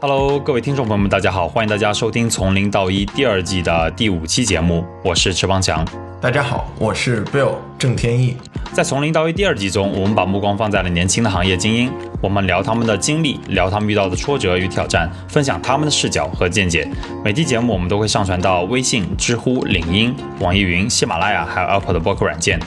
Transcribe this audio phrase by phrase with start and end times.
[0.00, 5.86] Hello，各位听众朋友们，大家好，欢迎大家收听《从零到一》第二季的第五期节目，我是池邦强。
[6.20, 8.36] 大家好，我是 Bill 郑天意。
[8.72, 16.88] 在《从零到一》第二季中，我们把目光放在了年轻的行业精英，我们聊他们的经历，聊他们遇到的挫折与挑战，分享他们的视角和见解。
[17.24, 22.58] 每期节目我们都会上传到微信、知乎、领英、网易云、喜马拉雅，还有 Apple 的播客软件。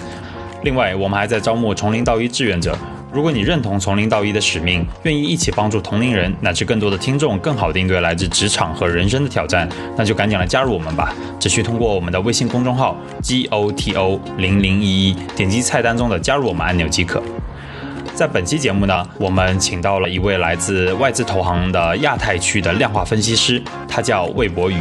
[0.64, 2.78] 另外，我们还在招募从零到一志愿者。
[3.14, 11.14] 如果你认同从零到一的使命，愿意一起帮助同龄人乃至更多的听众更好地应对来自职场和人生的挑战，那就赶紧来加入我们吧！
[11.40, 17.22] 只需通过我们的微信公众号 G O T O 零零一一，点击菜单中的加入我们按钮即可。
[18.16, 24.78] 在本期节目呢，我们请到了一位来自外资投行的亚太区的量化分析师，他叫魏博宇。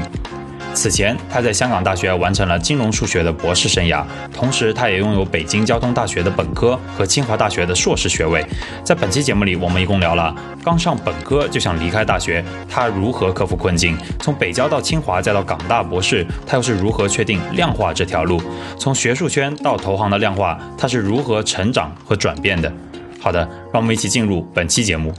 [0.75, 8.45] 此前，他在香港大学完成了金融数学的博士生涯，同时他也拥有北京交通大学的本科和清华大学的硕士学位。
[8.83, 18.39] 在本期节目里，我们一共聊了刚上本科就想离开大学，他如何克服困境；从北交到清华再到港大博士，他又是如何确定量化这条路；
[18.79, 22.73] 从学术圈到投行的量化，他是如何成长和转变的。
[23.21, 23.41] 好的，
[23.73, 25.15] 让我们一起进入本期节目。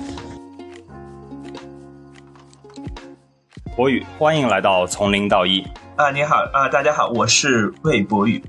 [3.76, 6.12] 博宇，欢迎来到从零到一啊！
[6.12, 8.40] 你好啊，大家好，我是魏博宇。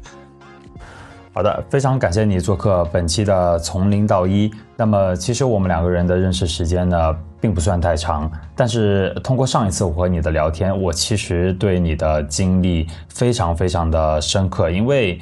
[1.32, 4.52] 好的，非常感谢你做客本期的从零到一。
[4.76, 15.18] 那么，其实我们两个人的认识时间呢，并不算太长，但是通过上一次我和你的聊天，我其实对你的经历非常非常的深刻，因为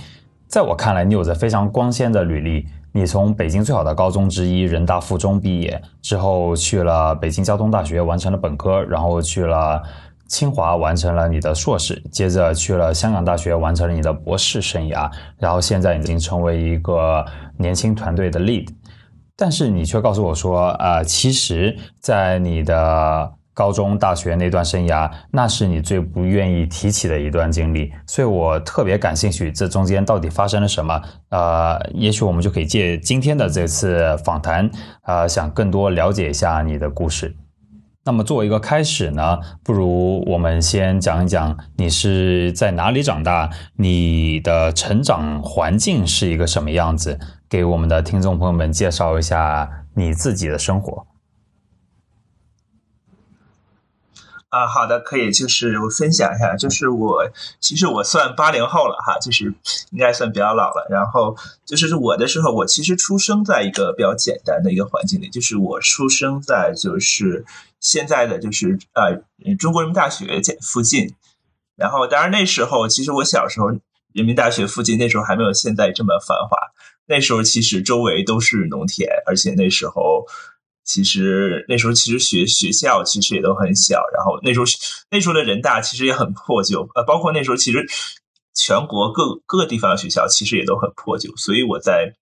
[0.49, 2.67] 在我看来，你有着非常光鲜的履历。
[2.93, 9.83] 你从北京最好的高中之一人大附中毕业之后，去了北京交通大学完成了本科，然后去了
[10.29, 17.25] 清华完成了你的硕士，接着去了香港大学完成了你的博士生涯，然后现在已经成为一个
[17.57, 18.69] 年轻团队的 lead，
[19.37, 23.33] 但是你却告诉我说，啊，其实，在你的。
[23.55, 31.03] 高中、大学那段生涯，那是你最不愿意提起的一段经历，所以我特别感兴趣，这中间到底发生了什么？
[31.29, 34.71] 呃，也许我们就可以借今天的这次访谈，
[35.05, 37.37] 呃，想更多了解一下你的故事。
[38.05, 47.17] 那么作为一个开始呢，不如我们先讲一讲你是在哪里长大，你的成长环境是一个什么样子，
[47.49, 51.07] 给我们的听众朋友们介绍一下你自己的生活。
[54.53, 57.27] 啊，好的，可以，就是我分享一下，就是我
[57.59, 59.47] 其实我算八零后了哈，就是
[59.93, 60.87] 应该算比较老了。
[60.91, 67.47] 然后就是我的时候，我其实出生在一个比较简单的一个环境里，就是我出生在就是
[67.81, 71.15] 现在的就是呃中国人民大学附近。
[71.75, 73.69] 然后当然那时候，其实我小时候
[74.13, 76.59] 人民大学附近那时候还没有现在这么繁华，
[77.07, 80.27] 那时候其实周围都是农田，而且那时候。
[80.85, 84.67] 其实那时候，其实学学校其实也都很小，然后那时候
[85.11, 87.87] 那时候的人大其实也很破旧，呃，包括那时候其实
[88.55, 92.15] 全国各各个地方的学校其实也都很破旧，所以我在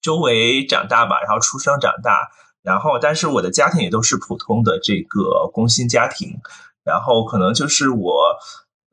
[0.00, 2.30] 周围长大吧，然后出生长大，
[2.62, 6.38] 然后但是我的家庭也都是普通的这个工薪家庭，
[6.84, 8.38] 然后可能就是我，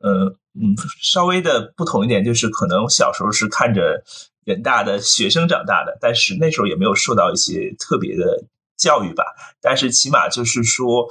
[0.04, 4.04] 嗯嗯，稍微的不同一点就是可能小时候是看着。
[4.50, 8.44] 人大的学生长大的，但是那时候也没有受到一些特别的
[8.76, 9.24] 教育吧。
[9.60, 11.08] 但是起码就是说，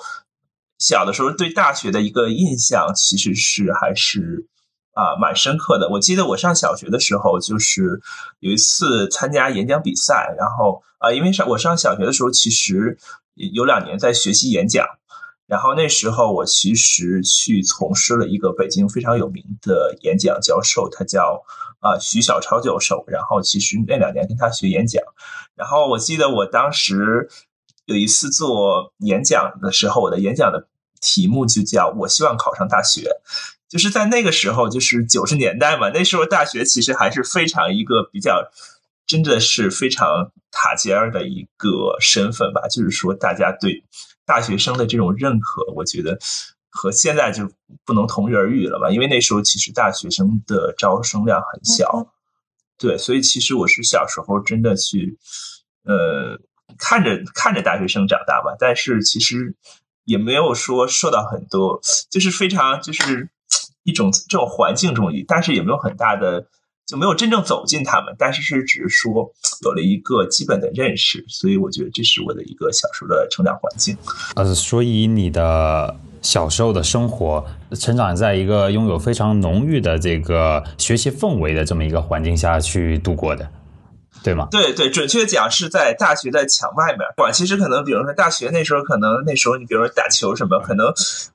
[0.77, 4.47] 小的时候对大学的一个印象其实是还是
[4.93, 5.89] 啊蛮深刻的。
[5.89, 8.01] 我记得我上小学的时候，就是
[8.39, 12.97] 有一次参加演讲比赛，然后啊，因为上我上小学的时候，其实
[13.33, 14.85] 有两年在学习演讲，
[15.49, 21.43] 然后那时候我其实去从事了一个北京非常有名的演讲教授，他叫。
[21.81, 25.01] 啊，徐小超教授，然后其实那两年跟他学演讲，
[25.55, 27.29] 然后我记得我当时
[27.85, 30.67] 有一次做演讲的时候，我的演讲的
[30.99, 33.09] 题目就叫我希望考上大学，
[33.69, 38.51] 就是在那个时候，就是九十年代嘛，那时候大学其实还是非常一个比较，
[39.07, 43.85] 真的是非常塔尖儿的一个身份吧，就是说大家对
[44.29, 46.19] 大学生的这种认可，我觉得。
[46.71, 47.49] 和现在就
[47.83, 48.91] 不能同日而语了吧？
[48.91, 52.13] 因为那时候其实大学生的招生量很小，
[52.77, 55.17] 对，所以其实我是小时候真的去，
[55.83, 56.39] 呃，
[56.77, 59.55] 看着看着大学生长大吧，但是其实
[60.05, 63.29] 也没有说受到很多，就是非常就是
[63.81, 66.45] 一种这种环境中，但是也没有很大的，
[66.89, 69.31] 就没有真正走进他们，但是是只是说
[69.63, 73.95] 有了一个基本的认识，所以我觉得这是我的一个小时候的成长环境。
[74.35, 75.95] 呃，所以你的。
[76.21, 77.45] 小时候的生活，
[77.79, 83.49] 成长在一个拥有非常浓郁的这个学习氛围的这么一个环境下去度过的。
[84.21, 84.49] 对吗？
[84.51, 86.99] 对对，准确讲是在大学的墙外面。
[87.19, 90.87] 哇，其实可能，比如说大学那时候，可能那时候你比如说打球什么，可能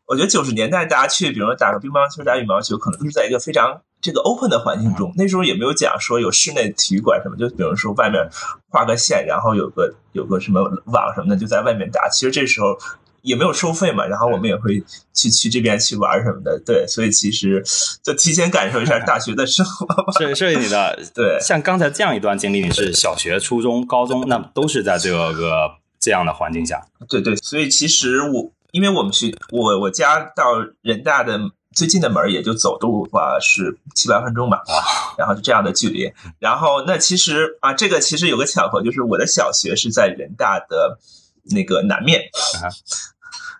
[0.07, 5.13] 我觉得九十年代大家去，比如说打个乒乓球、打羽毛球，可能都是在一个非常这个 open 的环境中。
[5.17, 8.21] 那时候也没有讲说有室内体育馆什么，就比如说外面
[8.69, 12.09] 画个线，然后有个有个什么网什么的，就在外面打。
[12.11, 12.77] 其实这时候。
[13.25, 14.79] 也没有收费嘛，然后我们也会
[15.15, 17.65] 去去这边去玩什么的，对，所以其实
[18.03, 20.13] 就提前感受一下大学的生活。
[20.19, 26.87] 是是你的， 对，像刚才这样一段经历，你是小学、初中、高中，那都是在这个这样的环境下。
[27.09, 31.41] 对对，所以其实我，因为我们去我我家到人大的
[31.75, 34.63] 最近的门也就走路话是七八分钟吧，
[35.19, 36.13] 然后就这样的距离。
[36.39, 40.99] 然后那其实啊，这个其实有个巧合，就是我的小学是在人大的
[41.45, 42.31] 那个南面。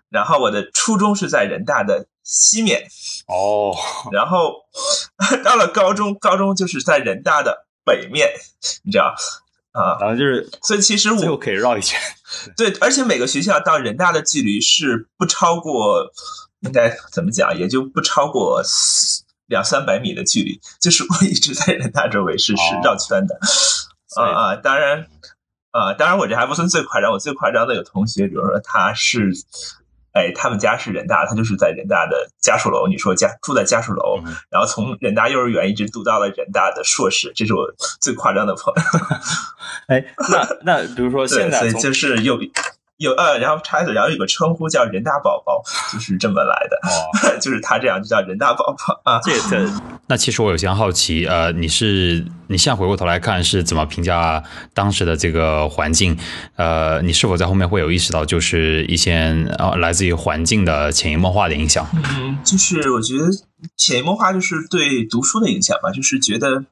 [0.09, 2.87] 然后我的初中是在人大的西面
[3.27, 3.75] 哦，
[4.13, 4.53] 然后
[5.43, 8.29] 到了高中，高中就是在人大的北面，
[8.83, 9.13] 你知道
[9.73, 9.97] 啊？
[9.99, 11.99] 然后就是，所以其实我可以绕一圈。
[12.55, 16.11] 对，而且每个学校到人大的距离是不超过，
[16.65, 18.61] 应该怎么讲，也就不超过
[19.47, 20.59] 两三百米的距离。
[20.81, 23.39] 就是我一直在人大周围是是绕圈的
[24.17, 24.55] 啊啊！
[24.55, 25.07] 当然
[25.71, 29.31] 啊，当然我这还不算最夸张，我最夸张的有同学，比如说他是。
[30.17, 32.87] 哎，他们家是人大，他就是在人大的家属楼。
[32.87, 37.67] 你说家住在家属楼，然后从人大幼儿园一直读到了人大的硕士，这是我
[37.99, 38.81] 最夸张的朋友。
[39.93, 42.39] 哎，那那比如说现在，所以就是有。
[42.97, 45.61] 有呃，然后插一嘴，然后有个称呼叫“人大宝宝”，
[45.91, 46.77] 就是这么来的。
[46.87, 47.11] 哦，
[47.41, 49.19] 就是他这样就叫“人大宝宝”啊。
[49.21, 49.69] 这个，
[50.07, 54.41] 那其实我有些好奇，呃，你是你现在回过头来看是怎么评价
[54.73, 56.17] 当时的这个环境？
[56.55, 61.85] 呃，你是否在后面会有意识到，就是一些呃来自于环境的潜移默化的影响？
[61.93, 63.25] 嗯，就是我觉得
[63.75, 66.63] 潜移默化就是对读书的影响吧，就是觉得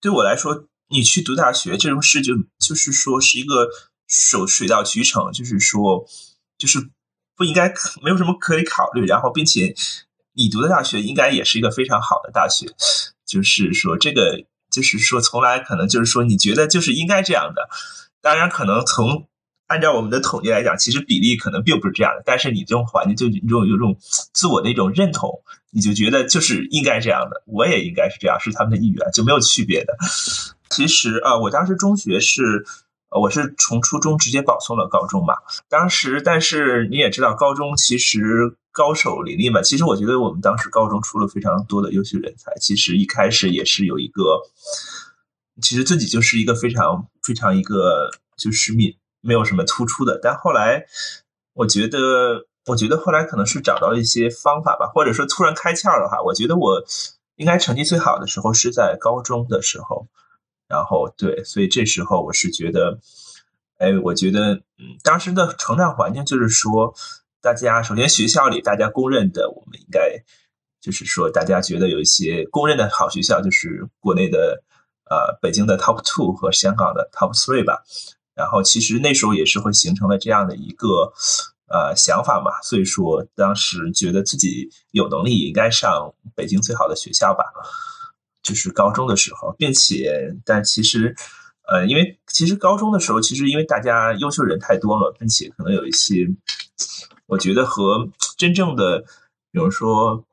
[0.00, 3.68] 对我来说，你去读大学这种事，就就是说是一个。
[4.06, 6.06] 水水到渠成，就是说，
[6.58, 6.90] 就是
[7.36, 7.72] 不应该
[8.02, 9.74] 没有什么可以考虑，然后并且
[10.32, 12.66] 你读的大学应该也是一个非常好的大学，
[13.26, 17.68] 就是说这个就是说从来可能就是说你觉得就是应该这样的，
[18.22, 19.28] 当然可能从
[19.66, 23.98] 按照我们的统计来讲，其实比例可能并不是这样的，但是你这种环境就这种有种
[24.32, 25.42] 自我的一种认同，
[25.72, 29.96] 你就觉得就是应该这样的，我也应该是这样，是他们的意愿就没有区别的。
[30.70, 32.64] 其实啊，我当时中学是。
[33.08, 35.34] 呃我是从初中直接保送了高中嘛，
[35.68, 39.62] 当时，但是你也知道，高中其实高手林立嘛。
[39.62, 42.52] 其实我觉得我们当时高中出了非常多的优秀人才。
[42.60, 44.42] 其实一开始也是有一个，
[45.62, 50.18] 其实自己就是一个非常非常一个就是没没有什么突出的。
[50.20, 50.86] 但后来，
[51.54, 56.84] 我觉得，我觉得后来可能是找到一些方法吧，或者说突然开窍的话，我觉得我
[57.36, 60.08] 应该成绩最好的时候是在高中的时候。
[60.68, 62.98] 然后对，所以这时候我是觉得，
[63.78, 66.94] 哎，我觉得，嗯，当时的成长环境就是说，
[67.40, 70.24] 大家首先学校里大家公认的，我们应该
[70.80, 74.62] 就是说，大家觉得有一些公认的好学校，就是国内的
[75.08, 77.84] 呃北京的 top two 和香港的 top three 吧。
[78.34, 81.12] 然后其实那时候也是会形成了这样的一个
[81.68, 87.44] 呃想法嘛，所以说当时觉得自己有能力也应该上北京最好的学校吧。
[88.46, 91.16] 就是高中的时候，并且，但其实，
[91.66, 96.28] 呃，因为其实高中的时候，其实因为大家优秀人太多了，并且可能有一些，
[97.26, 99.00] 我觉得和真正的，
[99.50, 100.24] 比如说，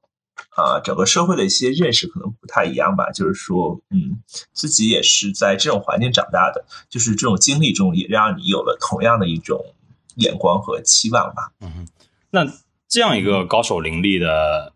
[0.56, 3.10] 啊，整个社会的一些认识可能不太一样吧。
[3.10, 4.22] 就是说，嗯，
[4.54, 9.74] 自己也是在这种环境长大的，就是这种经历中也让你有了同样的一种
[10.18, 11.52] 眼光和期望吧。
[11.62, 11.88] 嗯，
[12.30, 12.46] 那
[12.88, 14.72] 这样一个高手林立的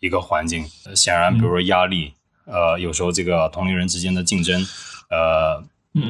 [0.00, 0.66] 一个环境，
[0.96, 2.14] 显然，比如说压力。
[2.50, 4.60] 呃，有时候这个同龄人之间的竞争，
[5.08, 5.62] 呃，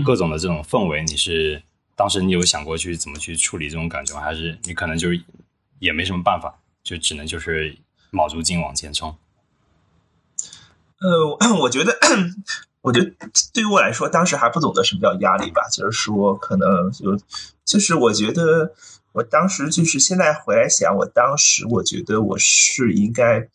[0.02, 1.62] 各种的这种氛围，你是
[1.94, 4.22] 当时你有想过去怎么去处理这种感觉吗？
[4.22, 5.22] 还是你可能就是
[5.78, 7.76] 也没什么办法，就只能就是
[8.10, 9.14] 卯足劲往前冲？
[11.00, 11.98] 呃，我觉得，
[12.80, 13.12] 我觉得
[13.52, 17.18] 对于我来说，当时还不懂得什么叫压力吧，就是说，可能就
[17.66, 18.72] 就是我觉得，
[19.12, 23.48] 我当时就是现在回来想，我当时我觉得我是应该，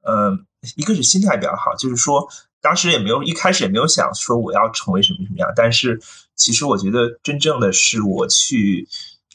[0.00, 0.46] 嗯。
[0.74, 2.28] 一个是心态比较好，就是说
[2.60, 6.00] 当时也没有一开始也没有想说我要成为什么什么样，但是
[6.34, 8.88] 其实我觉得真正的是我去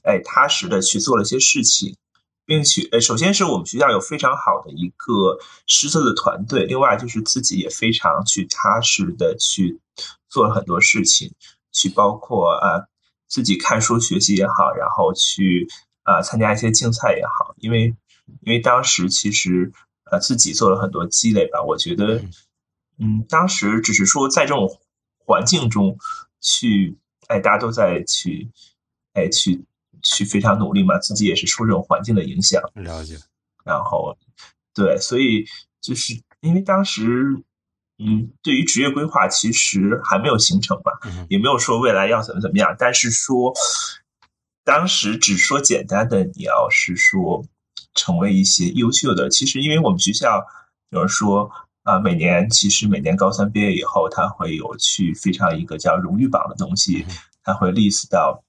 [0.04, 1.96] 哎踏实的去做了一些事情，
[2.46, 9.80] 并且呃首先是我们学校有非常好的一个师资的团队，另外就是自己也非常去踏实的去
[10.28, 11.32] 做了很多事情，
[11.72, 12.88] 去包括啊
[13.30, 15.68] 自己看书学习也好，然后去
[16.04, 17.96] 啊参加一些竞赛也好，因为
[18.42, 19.72] 因为当时其实。
[20.12, 21.64] 呃，自己做了很多积累吧。
[21.64, 22.22] 我觉得，
[23.00, 24.70] 嗯，当时只是说在这种
[25.18, 25.98] 环境中，
[26.42, 28.52] 去，哎，大家都在去，
[29.14, 29.64] 哎，去
[30.04, 32.62] 去非常努力嘛，自己也是受这种环境的影响。
[32.76, 33.18] 了解。
[33.64, 34.18] 然后，
[34.74, 35.46] 对，所以
[35.80, 37.44] 就是因为当时，
[37.98, 40.92] 嗯，对于职业规划其实还没有形成嘛，
[41.30, 43.54] 也没有说未来要怎么怎么样，但是说
[44.64, 47.46] 当时只说简单的，你要是说
[47.94, 50.46] 成为一些优秀的，其实因为我们学校
[50.90, 51.50] 有人说
[51.84, 57.06] 啊，每年其实每年高三毕业以后，他会有去非常一个叫荣誉榜的东西，
[57.44, 58.44] 他会 list 到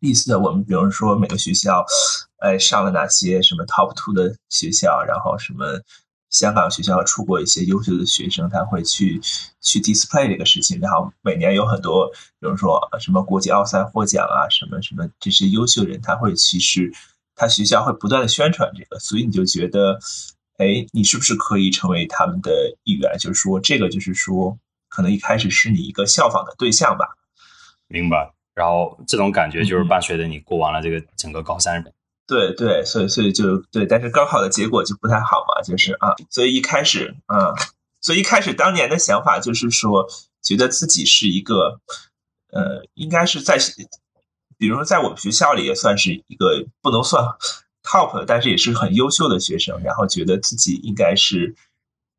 [0.00, 1.84] list 的我们，比如说每个学校。
[2.38, 5.02] 哎，上了哪些什么 top two 的学校？
[5.02, 5.80] 然后什么
[6.28, 9.18] 香港学校出过一些优秀的学生，他会去
[9.62, 10.78] 去 display 这个事情。
[10.80, 12.08] 然后每年有很多，
[12.38, 16.92] 比如说什么国际奥赛获奖啊，什么什么这些优秀人，他会其实
[17.36, 20.00] 他学校会不断的宣传这个，所以你就觉得，
[20.56, 23.16] 哎，你是不是可以成为他们的一员？
[23.18, 27.10] 就是说，这个就是说，可能一开始是你一个效仿的对象吧。
[27.86, 28.32] 明白。
[28.54, 31.84] 然后这种感觉就是伴随着你过完了这个整个高三。
[32.26, 37.52] 对对，所以所以就对，但是高考的结果就不太好嘛，就是啊，所以一开始啊，
[38.00, 40.08] 所以一开始当年的想法就是说，
[40.42, 41.80] 觉得自己是一个，
[42.50, 43.58] 呃，应该是在，
[44.58, 47.24] 比如说在我们学校里也算是一个不能算
[47.82, 51.56] top，但是也是很优秀的学生，然后觉得自己应该是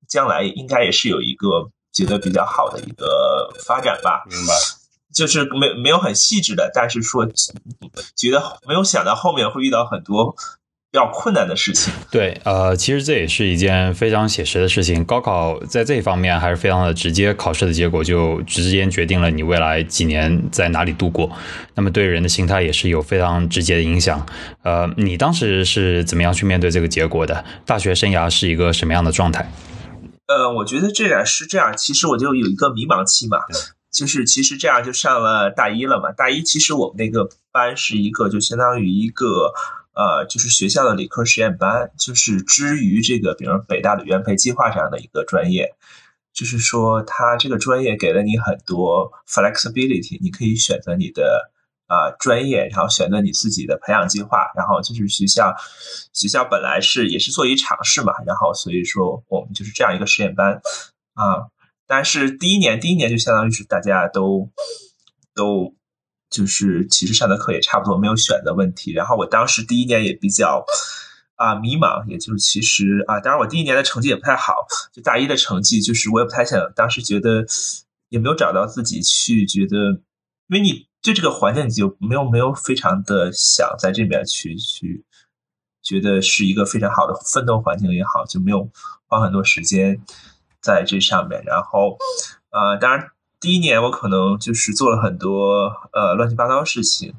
[0.05, 4.25] 将来应该也是有一个觉得比较好的一个发展吧。
[4.29, 4.53] 明白。
[5.13, 7.25] 就是没没有很细致的，但是说
[8.13, 11.93] 觉得没有想到后面会遇到很多比较困难的事情。
[12.09, 15.03] 对，呃，其实这也是一件非常写实的事情。
[15.03, 21.29] 高考在这一方面还是非常的直接，考试的结果就直接决定了你未来几年在哪里度过。
[21.75, 24.25] 那么对人的心态也是有非常直接的影响。
[24.63, 27.43] 呃，你当时是怎么样去面对这个结果的？
[27.65, 29.51] 大学生涯是一个什么样的状态？
[30.27, 33.37] 呃，我觉得这俩是这样，其实我就有一个迷茫期嘛。
[33.91, 36.11] 就是其实这样就上了大一了嘛。
[36.11, 39.53] 大一其实我们那个班是一个就相当于一个
[39.93, 45.73] 呃，就是学校的理科实验班，就是之于这个比如北大的原培计划这样的一个专业。
[46.33, 51.51] 就是说，它这个专业给了你很多 flexibility，你可以选择你的
[51.87, 54.51] 啊专业，然后选择你自己的培养计划。
[54.55, 55.55] 然后就是学校
[56.13, 60.61] 学校本来是也是做一尝试嘛，然后所以说我们就是这样一个实验班
[61.15, 61.47] 啊。
[61.87, 64.51] 但是第一年，第一年就相当于是大家都
[65.33, 65.73] 都
[66.29, 68.91] 就是其实上的课也差不多，没有选的问题。
[68.91, 70.65] 然后我当时第一年也比较
[71.35, 74.53] 啊迷茫，也就是其实啊，当然我第一年的成绩也不太好，
[74.91, 77.45] 就大一的成绩就是我也不太想，当时觉得
[78.09, 80.01] 也没有找到自己去觉得，
[80.47, 85.05] 因为你对这个环境你就没有没有非常的想在这边去去
[85.81, 88.69] 觉得是一个非常好的奋斗环境也好，就没有
[89.05, 90.01] 花很多时间。
[90.67, 91.97] 在这上面，然后，
[92.49, 97.13] 呃，当然，第一年我可能就是做了很多呃乱七八糟的事情，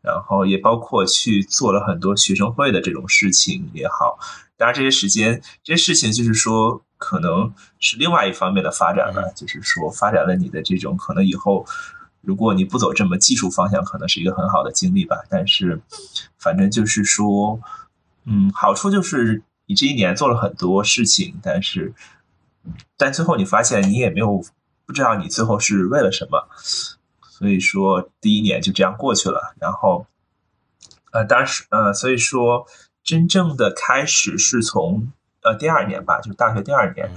[0.00, 4.16] 然后也包括去做了很多学生会的这种事情也好。
[4.56, 11.66] 当然，这些时间这些事情就是说，可能是另外一方面的发展了，就是说发展了你的这种可能以后，
[12.20, 15.16] 如果你不走这么技术方向，可能是一个很好的经历吧。
[15.28, 15.80] 但是，
[16.38, 17.58] 反正就是说，
[18.24, 21.92] 嗯，好处就是你这一年做了很多事情，但是。
[22.96, 24.44] 但最后你发现你也没有
[24.86, 26.48] 不知道你最后是为了什么，
[27.30, 29.54] 所以说第一年就这样过去了。
[29.58, 30.06] 然后，
[31.12, 32.66] 呃，当时呃，所以说
[33.02, 35.10] 真正的开始是从
[35.42, 37.10] 呃第二年吧，就是大学第二年，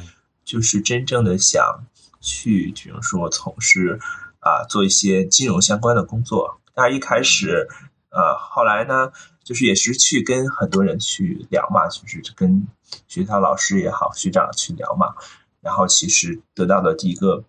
[0.43, 1.83] 就是真正的想
[2.19, 3.99] 去，比如说从事
[4.39, 6.59] 啊做一些金融相关的工作。
[6.73, 7.67] 当然一开始，
[8.11, 9.11] 呃，后来呢，
[9.43, 12.67] 就是也是去跟很多人去聊嘛，就是跟
[13.07, 15.15] 学校老师也好，学长去聊嘛。
[15.61, 17.43] 然后其实得到的第一个，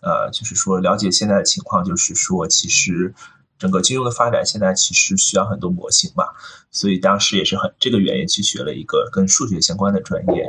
[0.00, 3.14] 呃，就是说了解现在的情况，就是说其实
[3.58, 6.24] 整个金融的发展现在其实需要很多模型嘛，
[6.70, 10.46] 所以当时也是很这个原因去学了一个跟数学相关的专业。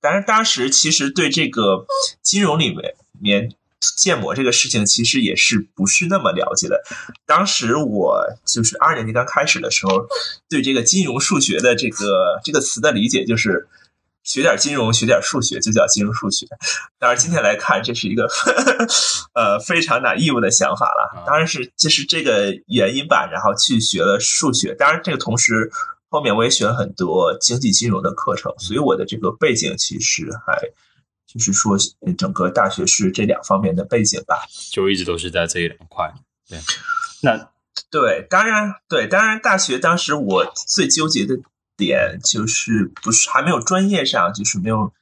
[0.00, 1.86] 但是当时其实对这个
[2.20, 3.52] 金融里面面
[3.96, 6.82] 建模这个事情，其实也是不是那么了解的。
[7.26, 10.06] 当时我就是二年级刚开始的时候，
[10.48, 13.68] 对这个金融数学的这个这个词的理解就是。
[14.26, 16.46] 学点金融，学点数学，就叫金融数学。
[16.98, 18.26] 当然，今天来看，这是一个
[19.36, 21.24] 呃非常难义务的想法了。
[21.26, 24.74] 当然是就是这个原因吧，然后去学了数学。
[24.76, 25.70] 当然，这个同时
[26.08, 30.58] 后面我也学了很多经济金融的课程，所以我的这个背景其实还
[31.34, 31.76] 就是说
[32.16, 34.46] 整个大学是这两方面的背景吧。
[34.70, 36.10] 就一直都是在这一两块。
[36.48, 36.58] 对，
[37.22, 37.50] 那
[37.90, 41.34] 对，当然对，当然大学当时我最纠结的。
[41.76, 44.92] 点就是不是还没有专业上就是没有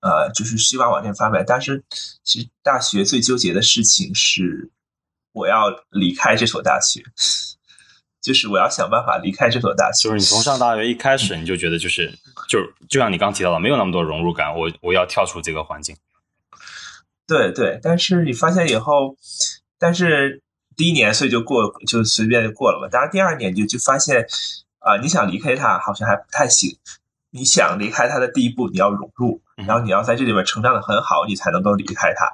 [0.00, 1.44] 呃，就是希望往这方面。
[1.46, 1.84] 但是
[2.24, 4.70] 其实大学最纠结的事情是，
[5.32, 7.04] 我要离开这所大学，
[8.22, 10.08] 就是我要想办法离开这所大学。
[10.08, 12.16] 就是你从上大学一开始你就觉得就是
[12.48, 15.96] 就就像你刚提到的，没有那么多融入感，我我要跳出这个环境。
[17.26, 19.16] 对对，但是你发现以后，
[19.78, 20.40] 但是
[20.76, 22.88] 第一年所以就过就随便就过了嘛。
[22.88, 24.26] 当然第二年就就发现
[24.78, 26.78] 啊，你想离开他好像还不太行。
[27.34, 32.26] 你想离开他的第一步，你要融入，然后你要在这里面成长的很好，你才能够离开他。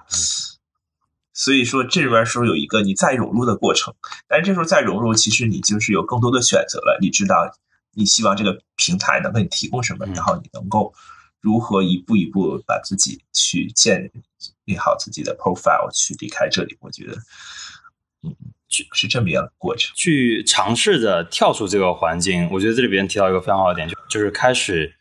[1.39, 3.95] 所以说这里面是不是有一个你再融入的过程？
[4.27, 6.99] 但是这时候再融入，其实你就是有更多的选择了。
[7.01, 7.49] 你知道
[7.95, 10.93] 你希望这个平台能给你提供什么，然后你能够
[11.41, 14.11] 如何一步一步把自己去建
[14.65, 16.77] 立好自己的 profile，去离开这里。
[16.81, 17.13] 我觉得，
[18.25, 18.35] 嗯，
[18.69, 19.93] 是这么样的过程。
[19.95, 24.93] 去尝试着跳出这个环境，我觉得这里边提到一个非常好的点，就就是开始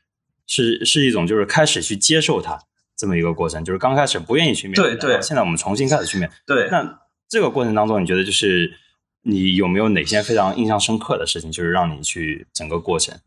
[0.45, 2.66] 是是一种就是开始去接受它。
[2.97, 5.21] 这么一个过程，就是刚开始不愿意去面对，对。
[5.21, 6.67] 现在我们重新开始去面对。
[6.69, 6.99] 那
[7.29, 8.73] 这个过程当中，你觉得就是
[9.21, 13.17] 你有没有哪些非常印象深刻的事情，就是让你去整个过程？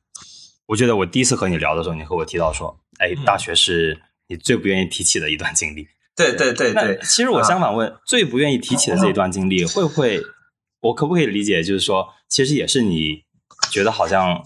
[0.66, 5.86] 我觉得我第一次和你聊的时候，你和我提到说，哎，大学是你最不愿意提起的一段经历。
[6.16, 6.98] 对对对对。
[7.02, 10.20] 其实我相反问，最不愿意提起的这一段经历，会不会？
[10.80, 13.24] 我可不可以理解，就是说，其实也是你
[13.70, 14.42] 觉得好像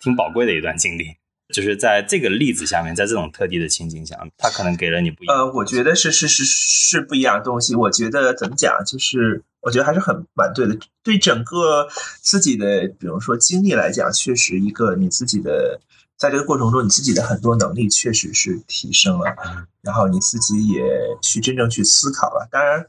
[0.00, 1.16] 挺宝贵的一段经历？
[1.52, 5.36] 就是在这个例子下面，在这种特地的情景下，他可能给了你不一样。
[5.36, 7.74] 呃，我觉得是是是是不一样的东西。
[7.74, 10.78] 我觉得怎么讲，就是我觉得还是很蛮对的。
[11.02, 11.88] 对整个
[12.20, 15.80] 自己的，比如说经历来讲，确实一个你自己的，
[16.16, 19.34] 在这个过程中，你自己的很多能力确实是提升了，
[19.82, 20.82] 然后你自己也
[21.22, 22.48] 去真正去思考了。
[22.50, 22.86] 当然，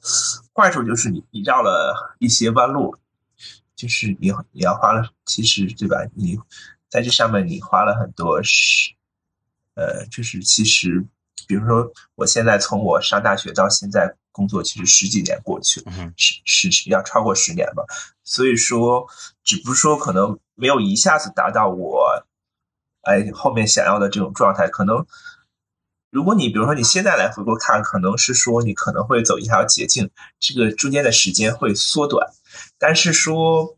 [0.53, 2.95] 坏处就是你你绕了一些弯路，
[3.75, 5.97] 就是你你要花了，其实对吧？
[6.15, 6.37] 你。
[6.91, 8.91] 在这上面，你花了很多时，
[9.75, 11.05] 呃，就是其实，
[11.47, 17.85] 比如说，我现在从我上大学到现在工作，其实十几年过去了，十十要超过十年吧。
[18.25, 19.07] 所以说，
[19.41, 22.25] 只不过说可能没有一下子达到我，
[23.03, 24.67] 哎，后面想要的这种状态。
[24.67, 25.07] 可能，
[26.09, 30.09] 如果你比如说你现在来回顾看，可能是说你可能会走一条捷径，
[30.41, 32.33] 这个中间的时间会缩短，
[32.77, 33.77] 但是说。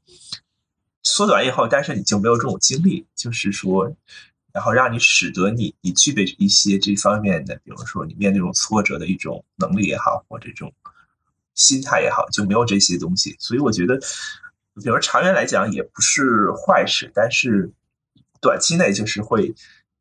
[1.04, 3.94] 缩短以后，但是你就没有这种经历，就是说，
[4.54, 10.74] 然后让你使得你你具备一些这方面的，比如说你面对这种挫折的一种能力也好，或者这种
[11.56, 13.36] 心态也好，就没有这些东西。
[13.38, 14.00] 所以我觉得，
[14.82, 17.72] 比如长远来讲也不是坏事，但是
[18.40, 19.54] 短期内就是会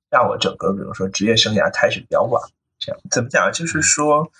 [0.08, 2.42] 让我整个比如说职业生涯开始比较晚。
[2.78, 3.50] 这样怎么讲？
[3.52, 4.30] 就是说，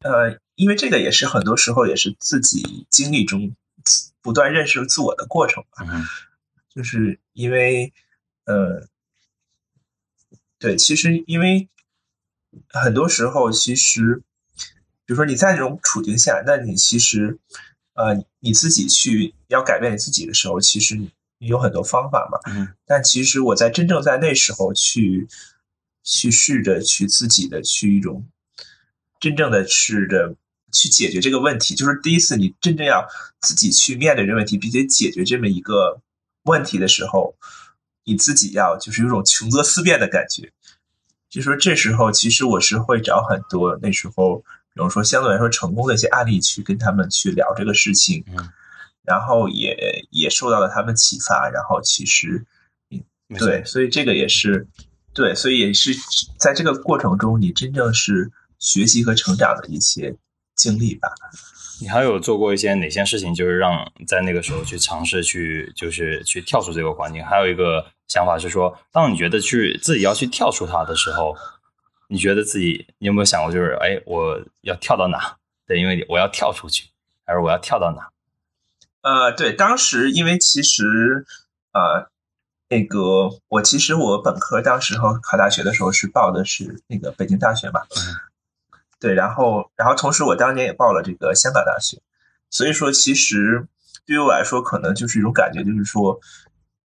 [0.00, 3.54] 呃，因为这个也是很多时候也是自己经历中。
[4.22, 5.84] 不断认识自我的过程吧，
[6.68, 7.92] 就是因为，
[8.44, 8.86] 呃，
[10.58, 11.68] 对，其实因为
[12.68, 14.22] 很多时候，其实，
[15.06, 17.38] 比如说你在这种处境下，那你其实，
[17.94, 22.38] 呃，你自己去要改变你自己的时候，其实你有很多方法嘛。
[22.52, 22.74] 嗯。
[22.84, 25.28] 但其实我在真正在那时候去
[26.02, 28.28] 去试着去自己的去一种
[29.18, 30.36] 真正的试着。
[30.72, 33.06] 去解决这个问题，就是第一次你真正要
[33.40, 36.00] 自己去面对这个问题，并且解决这么一个
[36.44, 37.34] 问题的时候，
[38.04, 40.52] 你自己要就是有种穷则思变的感觉。
[41.28, 44.38] 就说这时候，其实我是会找很多那时候，
[44.74, 48.24] 比如说相对来说成功的一些案例，去跟他们去聊这个事情，
[49.04, 52.44] 然后也也受到了他们启发，然后其实，
[53.38, 54.66] 对，所以这个也是
[55.12, 55.94] 对，所以也是
[56.36, 60.16] 在这个过程中，你真正是学习和成长的一些。
[60.60, 61.08] 经历吧，
[61.80, 63.34] 你还有做过一些哪些事情？
[63.34, 67.24] 就是让在那个时候去尝试去，就是去跳出这个环境。
[67.24, 71.34] 还有一个想法是说，当你觉得去自己要去跳出它的时候，
[72.08, 75.36] 你觉得自己你有没有想过，就是哎，我要跳到哪？
[75.66, 76.90] 对，因为我要跳出去，
[77.24, 78.10] 还是我要跳到哪？
[79.02, 81.24] 呃，对，当时因为其实
[81.72, 82.10] 呃，
[82.68, 87.80] 那个我其实我本科当时候考大学的时候是报的是那个北京大学嘛。
[89.00, 91.96] 对，然后，然后同时，我当年也报了这个香港大学，
[92.50, 93.66] 所以说，其实
[94.06, 96.20] 对于我来说，可能就是一种感觉，就是说，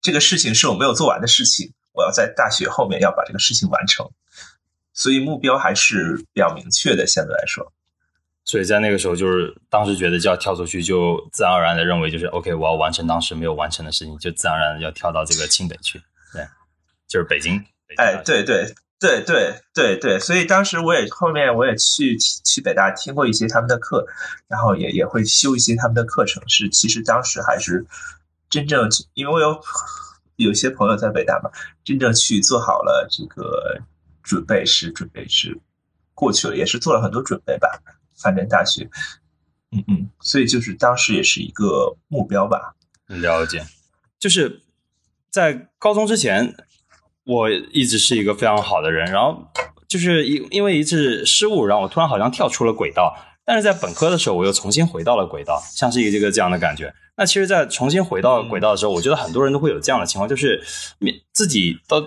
[0.00, 4.08] 这个事情是我没有做完的事情，我要在大学后面要把这个事情完成，
[4.92, 7.72] 所以目标还是比较明确的，相对来说。
[8.44, 15.98] 所以在那个时候，就是当时觉得就要跳出去，就自然而然的认为，就是 OK，我要完成当时没有完成的事情，就自然而然的要跳到这个清北去，
[16.32, 16.46] 对，
[17.08, 17.64] 就是北京。
[17.96, 18.72] 哎，对对。
[19.04, 24.06] 对对对对，所以当时我也后面我也去去北大听过一些他们的课，
[24.48, 26.42] 然后也也会修一些他们的课程。
[26.48, 27.84] 是其实当时还是
[28.48, 29.60] 真正，因为我有
[30.36, 31.50] 有些朋友在北大嘛，
[31.84, 33.78] 真正去做好了这个
[34.22, 35.60] 准备是准备是
[36.14, 37.68] 过去了，也是做了很多准备吧。
[38.16, 38.88] 反正大学，
[39.70, 42.74] 嗯嗯，所以就是当时也是一个目标吧。
[43.08, 43.66] 了解，
[44.18, 44.62] 就是
[45.30, 46.56] 在高中之前，
[47.24, 49.42] 我一直是一个非常好的人，然后
[49.88, 53.14] 就是因因为一次失误，然后我突然好像跳出了轨道。
[53.46, 56.94] 但是在本科的时候，我又重新回到了轨道，像是一个这个这样的感觉。
[57.16, 60.62] 那其实，在重新回到轨道的时候，我觉得很多人都会有这样的情况，就是
[60.98, 62.02] 你自己到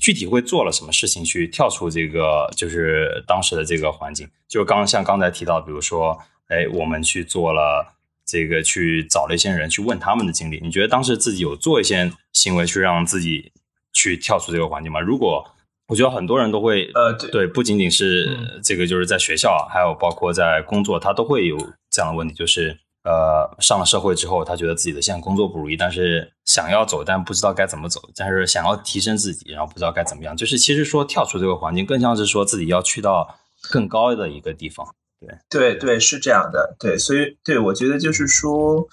[0.00, 4.26] 具体会做了什么事情去跳出这个，就是当时的这个环境。
[4.48, 7.94] 就刚像刚才提到，比如说，哎，我们去做了
[8.26, 10.58] 这个，去找了一些人去问他们的经历。
[10.62, 13.52] 你觉得当时自己有做一些行为去让自己
[13.98, 15.00] 去跳出这个环境吗？
[15.00, 15.44] 如果
[15.88, 21.56] 我觉得很多人都会，呃，对对，不仅仅是这个，就是在学校，还有包括在工作，他都会有
[21.90, 33.26] 这样的问题，就是呃，上了社会之后，他觉得自己的现在工作不如意，但是想要走，但不知道该怎么走，但是想要提升自己，然后不知道该怎么样，就是其实说跳出这个环境，更像是说自己要去到
[33.70, 34.86] 更高的一个地方。
[35.20, 38.86] 对对对，是这样的，对，所以对我觉得就是说，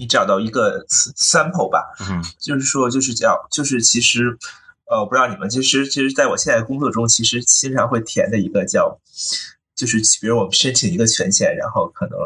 [0.00, 4.36] 你找到一个 sample 吧，嗯，就是说，就是叫，就是其实。
[4.92, 8.98] 呃，我不知道你们其实，其实在我现在工作中，其实经常会填的一个叫，
[9.76, 12.18] 就是比如我们申请一个权限，然后可能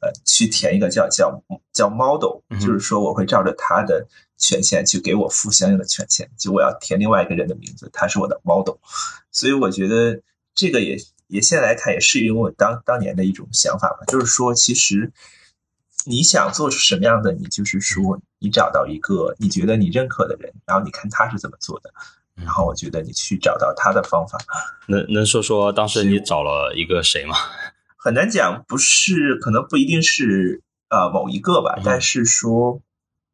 [0.00, 4.06] 呃去填一个叫叫叫 model，就是说我会照着他的
[4.38, 8.76] 权限去给我付相应的权限，就我要填另外一个人的名字，他是我的 model，
[9.32, 10.22] 所以我觉得
[10.54, 15.12] 这个也也现在来看也是因为我当当年的一种想法吧，就是说其实。
[16.06, 17.32] 你想做出什么样的？
[17.32, 21.92] 你就是说，你找到一个你觉得你认可的人，然后你看他是怎么做的，
[22.34, 24.38] 然后我觉得你去找到他的方法。
[24.86, 27.36] 能能说说当时你找了一个谁吗？
[27.96, 31.78] 很难讲，不是，可能不一定是呃某一个吧。
[31.84, 32.80] 但是说，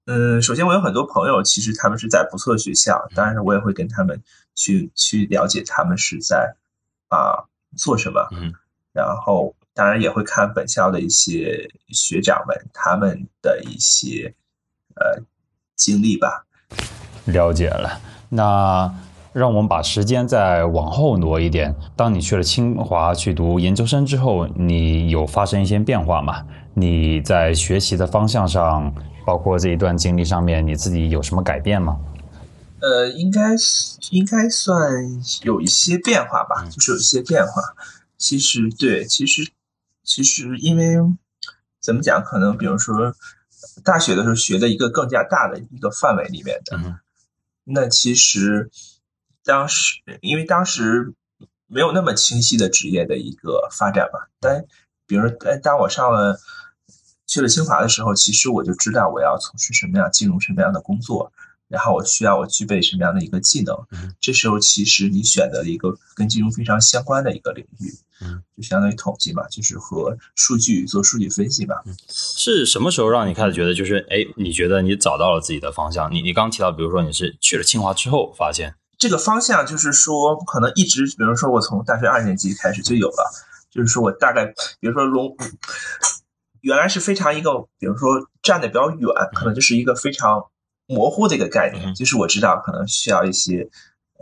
[0.07, 4.23] 嗯，首先我有很多朋友，其实他们是在不错的学校，当然我也会跟他们
[4.57, 6.57] 去去了解他们是在
[7.09, 8.53] 啊做什么，嗯，
[8.93, 9.55] 然后。
[9.77, 14.35] 当然也会看本校的一些学长们他们的一些
[14.95, 15.23] 呃
[15.77, 16.47] 经历吧。
[17.27, 18.91] 了解了，那
[19.35, 21.77] 让我们把时间再往后挪一点。
[21.95, 26.47] 当你去了清华去读研究生之后，你有发生一些变化吗？
[26.73, 28.95] 你在学习的方向上，
[29.27, 31.99] 包括这一段经历上面，你自己有什么改变吗？
[32.81, 33.51] 呃，应该
[34.11, 34.81] 应该算
[35.43, 37.61] 有一些变化吧，就是有一些变化。
[38.17, 39.47] 其实对，其实。
[40.07, 40.97] 其实，因为
[41.81, 43.15] 怎么讲，可能比如说
[43.85, 46.79] 大学的时候学的一个更加大的一个范围里面的，
[47.65, 48.71] 那其实
[49.45, 51.13] 当时因为当时
[51.67, 54.21] 没有那么清晰的职业的一个发展嘛。
[54.39, 54.65] 但
[55.07, 56.39] 比如说，当我上了
[57.27, 61.33] 去了清华的时候，其实我就知道我要从事什么样、进入什么样的工作。
[61.69, 63.77] 然后我需要我具备什么样的一个技能？
[64.21, 71.75] 这时候其实你选择了一个跟金融非常相关的一个领域，嗯，就相当于统计嘛，就是和数据做数据分析嘛。
[72.09, 76.09] 是什么时候让你开始觉得就是哎，你觉得你找到了自己的方向？
[76.13, 83.31] 你你刚刚提到，比如说你是去了清华之后发现这个方向，就是说可能一直，比如说我从大学二年级开始就有了，
[83.73, 84.47] 就是说我大概
[84.79, 85.37] 比如说龙
[86.61, 90.47] 原来是非常一个，比如说站的比较远，可能就是一个非常。
[90.87, 93.69] 模糊的一个概念，就是我知道可能需要一些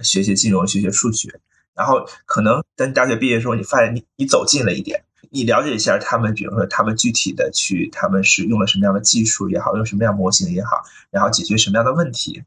[0.03, 1.41] 学学金融、学学数学，
[1.75, 12.45] 然后可能等大学毕业的时候，你发现你你走近了一点，你了解一下他们，比如说他们具体的去，他们是用了什么样的技术也好，用什么样模型也好，然后解决什么样的问题，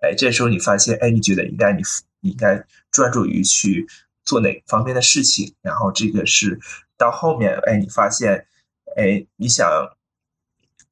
[0.00, 1.82] 哎，这时候你发现，哎，你觉得应该你
[2.20, 3.86] 你应该专注于去
[4.24, 6.58] 做哪方面的事情，然后这个是
[6.98, 8.46] 到后面，哎，你发现，
[8.96, 9.96] 哎，你想。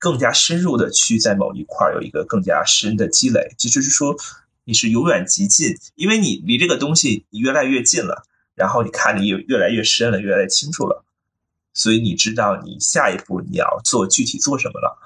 [0.02, 4.16] 更加深入的去在某一块有一个更加深的积累，其实是说
[4.64, 11.04] 你是由远及近，因为你离这个东西你越来越近了，然后你看你越越来越深了，越来越清楚了，
[11.72, 14.98] 所以你知道你下一步你要做具体做什么了。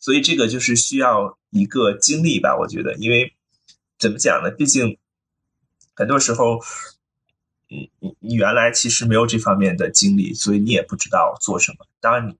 [0.00, 3.36] 所以这个就是需要一个经历吧，我觉得，因为
[3.96, 4.50] 怎么讲呢？
[4.50, 4.98] 毕竟
[5.94, 6.58] 很多时候，
[7.68, 11.86] 你你你原来其实没有这方面的经历，所以你也不知道做什么。
[12.00, 12.36] 当然你。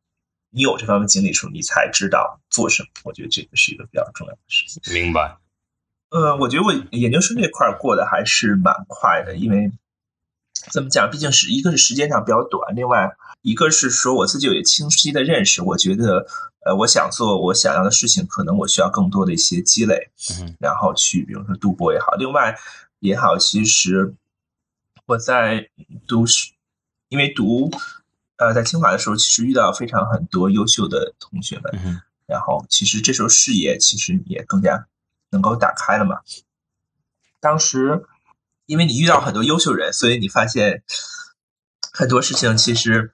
[0.57, 2.89] 你有这方面经历的时候，你才知道做什么。
[3.05, 4.95] 我觉得这个是一个比较重要的事情。
[4.95, 5.37] 明白。
[6.09, 9.71] 呃，我觉得我研究生这块过得还是蛮快的，因为
[10.73, 13.11] 怎么讲，毕竟是一个是时间上比较短，另外
[13.43, 15.61] 一个是说我自己有清晰的认识。
[15.63, 16.27] 我觉得，
[16.65, 20.09] 呃，我想做我想要的事情，可能我需要更多的一些积累，
[20.41, 22.57] 嗯然后去，比如说读博也好，另外
[23.01, 24.15] 也好，其实
[25.05, 25.69] 我在
[26.07, 26.25] 读，
[27.11, 27.71] 因为读。
[28.37, 34.87] 呃，在清华的时候，其实遇到非常很多优秀的同学们，然后其实这时候视野其实也更加
[35.31, 36.21] 能够打开了嘛。
[37.41, 38.05] 当时
[38.67, 40.83] 因为你遇到很多优秀人，所以你发现
[41.93, 43.13] 很多事情其实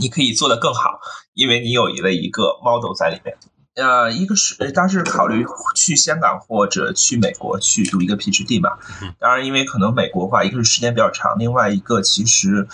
[0.00, 1.00] 你可以做得更好，
[1.34, 3.36] 因为你有一了一个 model 在里面。
[3.74, 8.78] 呃，一个是当时考虑去香港或者去美国去读一个 PhD 嘛。
[9.18, 12.68] 当然，因为可能美国话，一个是时间比较长，另外一个其实，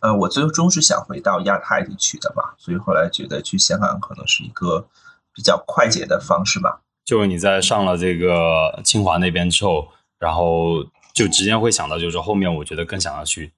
[0.00, 4.88] 呃，我最终是想回到亚太地区的嘛，所以后来觉得去香港可能是一个
[5.34, 6.82] 比较快捷的方式吧。
[7.04, 10.82] 就是你在上了这个清华那边之后，然后
[11.14, 13.52] 就直接会想到，就是后面我觉得更想要去。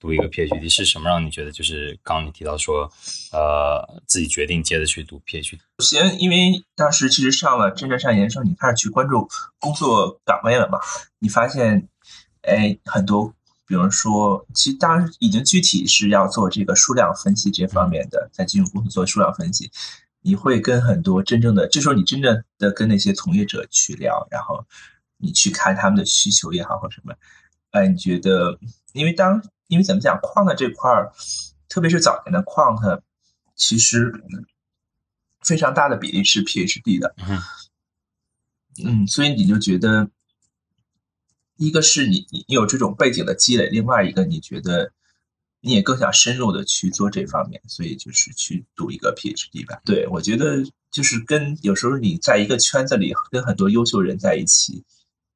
[0.00, 2.88] 读一个 PhD 是什么让你觉得就是刚刚你提到说，
[3.32, 5.58] 呃，自己决定接着去读 PhD？
[5.80, 10.78] 首先，因为当时其实上了真正上研究生，你开始去关注工作岗位了嘛？
[11.18, 11.88] 你发现，
[12.42, 13.34] 哎，很多，
[13.68, 19.70] 比如说，其实当然已经具体是要做这个数量分析这方面的，在金融公司做数量分析，
[20.22, 24.64] 你会跟很多真正的，这时候你真正的跟那些从业者去聊，然后
[25.18, 27.14] 你去看他们的需求也好或什么，
[27.72, 28.58] 哎，你觉得，
[28.94, 31.12] 因为当因为怎么讲，quant 这块儿，
[31.68, 33.02] 特别是早年的 quant，
[33.54, 34.10] 其实
[35.42, 37.14] 非常大的比例是 PhD 的。
[38.82, 40.08] 嗯，所以你就觉得，
[41.58, 44.92] 一个是你你你有这种背景的积累，另外一个你觉得
[45.60, 49.80] 你也更想深入的去做这方面，所以就是去读一个 PhD 吧。
[49.84, 54.84] 对我觉得就是跟有时候你在一个圈子里跟很多优秀人在一起，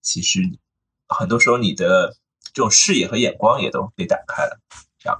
[0.01, 0.41] 其实
[1.09, 2.17] 很多时候你的。
[2.55, 4.61] 这种视野和眼光也都被打开了，
[4.99, 5.19] 这样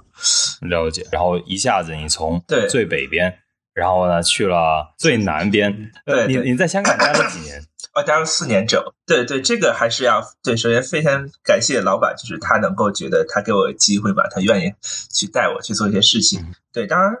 [0.61, 1.07] 了解。
[1.11, 2.39] 然后一下子你从
[2.69, 3.39] 最北边，
[3.73, 5.91] 然后呢去了最南边。
[6.05, 7.65] 对，你你在香港待了几年？
[7.93, 8.83] 哦，待了四年整。
[9.05, 10.57] 对对，这个还是要对。
[10.57, 14.73] 首先非常感谢老板，就是他能够觉得他给我机会嘛，他愿意
[15.11, 16.53] 去带我去做一些事情。
[16.71, 17.15] 对，当然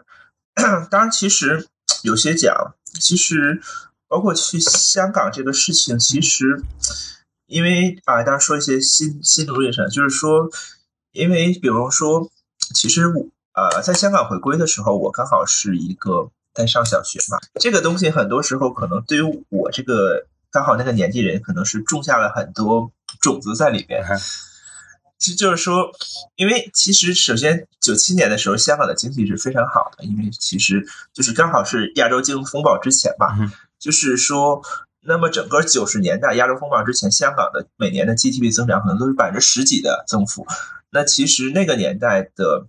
[0.89, 1.67] 当然，其实
[2.03, 3.61] 有些讲，其实
[4.07, 6.63] 包括去香港这个事情，其实。
[7.45, 10.49] 因为啊，当然说一些心心路历程，就是说，
[11.11, 12.31] 因为比如说，
[12.73, 17.37] 其实我呃，在香港回归的时候，我刚好是一个在上小学嘛。
[17.59, 24.01] 这个东西很多时候可能对于我这个刚好那个年纪人，可能是种下了很多种子在里边。
[25.17, 25.91] 其实就是说，
[26.35, 34.61] 因为其实首先九七年的时候，香港的经济是非常好的，因为其实就是刚好是亚洲金融风暴之前嘛，就是说。
[35.05, 40.47] 那么整个九十年代亚洲风暴之前，香港的每年的 GDP 增长可能都是百分之十几的增幅。
[40.91, 42.67] 那其实那个年代的，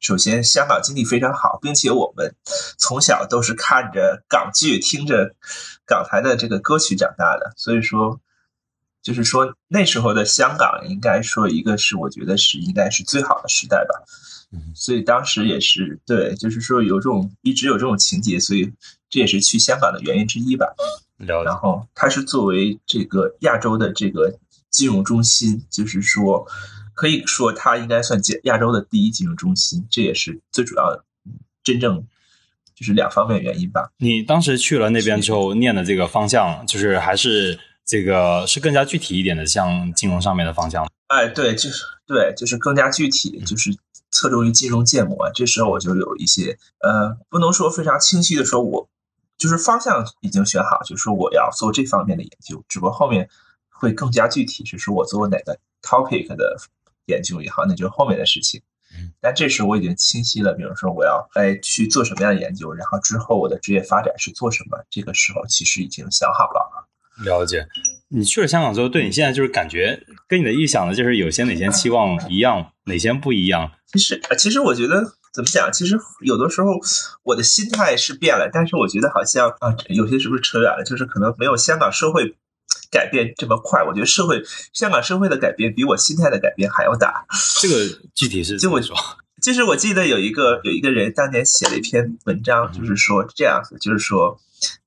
[0.00, 2.34] 首先香港经济非常好，并且我们
[2.78, 5.34] 从小都是看着港剧、听着
[5.86, 8.20] 港台的这个歌曲长大的，所以说，
[9.02, 14.02] 就是说那时候的香港应该说一个是我觉得是应该是最好的时代吧。
[14.74, 18.72] 所以当时也是对，就是说有这种一直有这种情节，所以
[19.08, 20.74] 这也是去香港的原因之一吧。
[21.44, 24.38] 然后它是作为这个亚洲的这个
[24.70, 26.44] 金融中心，就是说
[27.00, 31.02] 可以说它应该算亚亚洲的第一金融中心，这也是最主要的，
[31.64, 32.06] 真正
[32.74, 33.90] 就是两方面原因吧。
[33.96, 40.86] 你当时去了那边之后，念的这个方向，就是还是这个是更加具体一点的，像金融上面的方向。
[41.06, 43.74] 哎，对，就是对，就是更加具体，就是
[44.10, 45.30] 侧重于金融建模。
[45.34, 48.90] 这时候我就有一些呃，不能说非常清晰的说，我。
[49.38, 53.26] 就是方向已经选好，就是说我要做这方面的研究，只不过后面
[53.70, 56.58] 会更加具体，就是我做哪个 topic 的
[57.10, 58.62] 研究也好，那就是后面的事情。
[59.20, 66.88] 但这时我已经清晰了，比如说我要哎去做什么样的研究，然后之后我的职业发展是做什么，这个时候其实已经想好了。
[67.24, 67.66] 了解。
[68.08, 73.70] 你去了香港之后，对你现在就是感觉跟你的预想的，就是有些哪些期望一样，哪些不一样？
[73.92, 75.14] 其实，其实我觉得。
[75.32, 75.70] 怎么讲？
[75.72, 75.96] 其实
[76.26, 76.70] 有的时候
[77.22, 80.82] 我的心态是变了，但是我觉得好像啊，有些是不是扯远了？
[80.82, 82.34] 就是可能没有香港社会
[82.90, 83.84] 改变这么快。
[83.84, 87.24] 我觉得社会香港社会的改变比我心态的改变还要大。
[87.60, 88.96] 这个具体是就我说，
[89.40, 94.40] 就是我记得有一个有一个人当年写了一篇文章，就是说这样子，就是说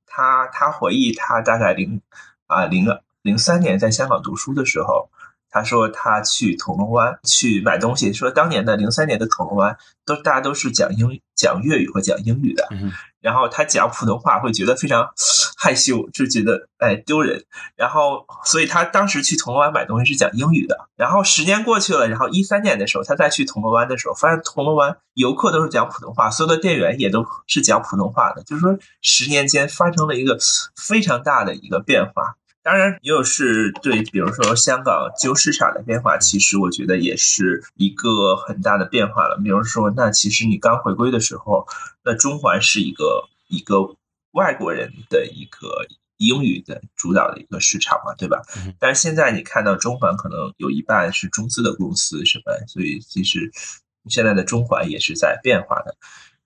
[0.05, 2.01] 他他回忆他大概零
[2.47, 2.85] 啊零
[3.21, 5.09] 零三年在香港读书的时候。
[5.53, 12.67] 他说他去铜锣湾去买东西，说当年的零三年的铜锣湾都大家都是讲英讲粤语和讲英语的，
[13.21, 15.11] 然后他讲普通话会觉得非常
[15.55, 20.89] 害羞，就觉得哎丢人，然后所以他当时去铜锣湾买东西是讲英语的。
[20.95, 30.37] 然后十年过去了，然后一三年的时候他再去铜锣湾的时候，发现铜锣湾游客都是讲普通话，所有的店员也都是讲普通话的，就是说十年间发生了一个
[30.75, 32.35] 非常大的一个变化。
[32.63, 39.37] 当然，又是对，比如说香港自由市场的变化，其实我觉得也是一个很大的变化了。
[39.43, 41.67] 比如说，那其实你刚回归的时候，
[42.05, 43.97] 那中环是一个一个
[44.31, 48.41] 外国人的一个英语的主导的一个市场嘛，对吧？
[48.79, 52.65] 但是现在你看到中环可能有一半是中资的公司，什么？
[52.67, 53.51] 所以其实
[54.07, 55.97] 现在的中环也是在变化的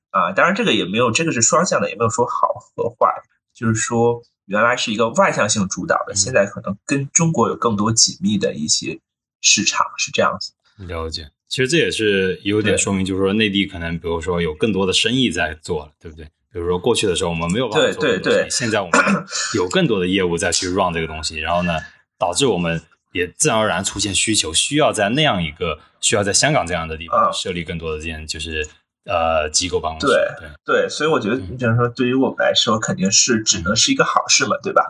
[0.09, 0.31] 啊。
[0.31, 3.21] 当然这个也没有，这个是双向的，也没有说好和坏，
[3.53, 8.99] 就是说原来是一个外向性主导的，现在可能跟中国有更多紧密的一些
[9.39, 10.51] 市场是这样子。
[10.77, 16.25] 了解，其实这也是有点说明，就是说内地可能比如说有更多的生意在做了，对不对？
[16.51, 18.99] 比如说过去的时候我们没有办法做对对对，现在我们
[19.53, 21.77] 有更多的业务再去 run 这个东西，然后呢，
[22.17, 22.81] 导致我们
[23.11, 28.67] 也自然而然出现需求，需要在那样一个需要在香港这样的地方设立更多的这样就是
[29.07, 29.99] 呃机构帮忙。
[29.99, 34.85] 对对对，所以我觉得就是说，对于我们来说，肯定是只能是一个好事嘛，对吧？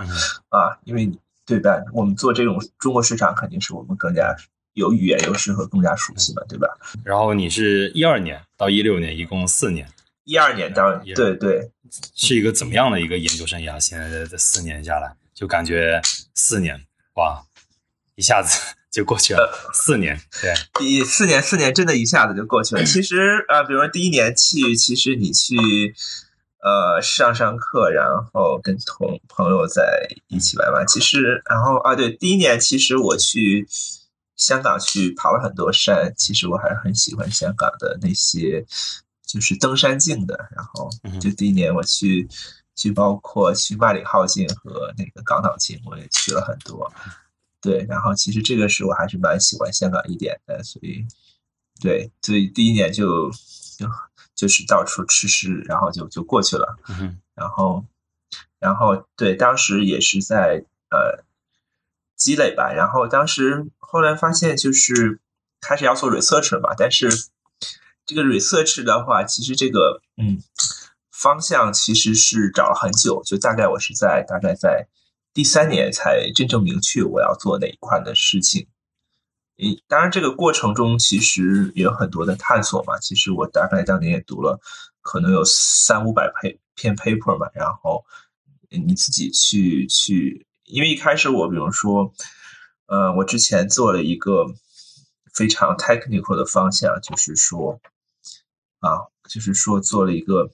[0.50, 1.10] 啊，因为
[1.46, 1.82] 对吧？
[1.94, 4.36] 我们做这种中国市场，肯定是我们更加
[4.74, 6.68] 有语言优势和更加熟悉嘛，对吧？
[7.06, 9.88] 然后你是一二年到一六年，一共四年。
[10.26, 11.72] 一二年到对对，
[12.14, 13.80] 是一个怎么样的一个研究生涯？
[13.80, 16.02] 现在这四年下来，就感觉
[16.36, 16.78] 四年
[17.16, 17.42] 哇，
[18.18, 18.60] 一下子
[18.92, 19.50] 就过去了。
[19.74, 22.84] 四年，对， 第四年四年真的一下子就过去了。
[22.84, 25.56] 其实啊，比如说第一年去，其实你去
[26.62, 30.86] 呃上上课，然后跟同朋友在一起玩玩。
[30.86, 33.66] 其实，然后啊，对，第一年其实我去
[34.36, 36.14] 香港去爬了很多山。
[36.18, 38.66] 其实我还是很喜欢香港的那些。
[39.28, 42.26] 就是登山径的，然后就第一年我去，
[42.78, 46.90] 去包括去万里浩径和那个港岛径，我也去了很多。
[47.62, 51.06] 对，然后其实这个是我还是蛮喜欢香港一点的，所以
[51.82, 53.30] 对，所以第一年就
[53.78, 53.88] 就
[54.36, 56.78] 就是到处吃吃，然后就就过去了。
[57.36, 57.86] 然后，
[58.60, 61.24] 然后对，当时也是在呃
[62.16, 62.74] 积累吧。
[62.74, 65.20] 然后当时后来发现就是
[65.62, 67.10] 开始要做 research 嘛，但是。
[68.10, 70.42] 这个 research 的话，其实这个嗯
[71.12, 74.88] 方向其实是找了很久，就大概我是在大概在
[75.38, 78.66] 第三年才真正明确我要做哪一块的事情。
[79.58, 82.98] 诶，当然这个过程中其实也有很多的探索嘛。
[82.98, 84.60] 其实我大概当年也读了
[85.00, 88.04] 可能有三五百篇篇 paper 嘛，然后
[88.72, 92.12] 你自己去去，因为一开始我比如说，
[92.88, 94.48] 呃，我之前做了一个
[95.32, 97.80] 非常 technical 的方向，就是说。
[98.80, 100.52] 啊，就是说做了一个，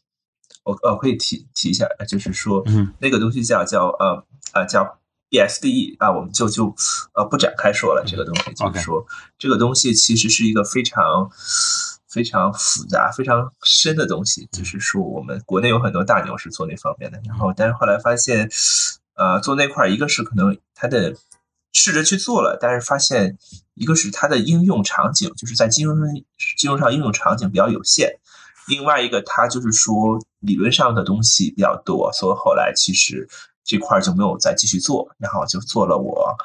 [0.64, 5.00] 我呃可以提提一下，就是说，嗯，那个东西叫叫呃啊叫
[5.30, 6.74] BSDE 啊，我们就就
[7.14, 8.04] 呃不展开说了。
[8.06, 9.06] 这个东西就是说，
[9.38, 11.30] 这个东西其实是一个非常
[12.08, 14.48] 非常复杂、非常深的东西。
[14.52, 18.50] 就是说，我们国内有很多大牛是做那方面的，然后但是后来发现，
[19.16, 21.16] 呃，做那块一个是可能它的
[21.72, 23.38] 试着去做了，但是发现。
[23.76, 26.08] 一个是它的应用场景，就是在金融上
[26.60, 28.08] 金融上应用场景比较有限；
[28.68, 33.28] 另外一个，他就是说理论上的东西比较多，所以后来其实
[33.64, 36.36] 这块就没有再继续做，然后就做了我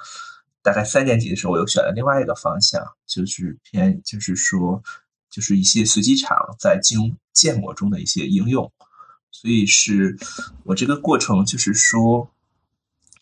[0.62, 4.82] 大概三年级的时候，我又选了另外一个方向，就是偏就是说
[5.30, 8.72] 就是一些随机场在金融建模中的一些应用，
[9.30, 10.16] 所以是
[10.64, 12.30] 我这个过程就是说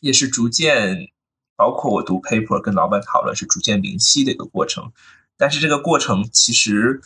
[0.01, 1.11] 也是逐渐。
[1.59, 4.93] 包括我读 paper 跟老板讨论是逐渐明晰的一个过程，
[5.39, 7.01] 但是这个过程其实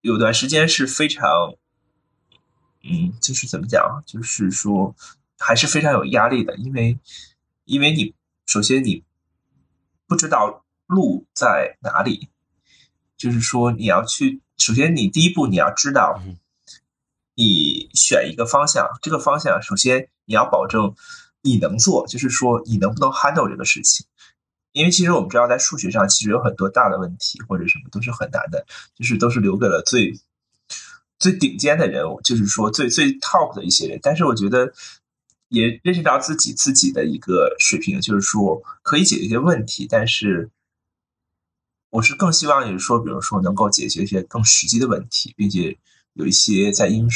[0.00, 1.54] 有段时间是非常，
[2.82, 4.94] 嗯，就是怎么讲，就是说
[5.38, 6.98] 还是非常有压力的，因为
[7.64, 8.14] 因为你
[8.46, 9.04] 首先你
[10.06, 12.28] 不知道路在哪里，
[13.16, 16.20] 就是说你要去，首先你第一步你要知道，
[17.34, 20.94] 你选一个方向，这个方向首先你要保证。
[21.42, 24.04] 你能做，就是说你能不能 handle 这个事情？
[24.72, 30.18] 因为其实我们知道，在数学上其实有很多大的问题或者什么都是很难的，就是都是留给了最
[31.18, 33.98] 最顶尖的人物，就是说最最 top 的一些人。
[34.02, 34.72] 但是我觉得
[35.48, 40.50] 也认识到自己自己的一个水平，就是说可以解决一些问题，但是
[41.90, 45.76] 我是更希望就是说，比如说能够解决一些更实际的问题，并且
[46.12, 47.08] 有一些在应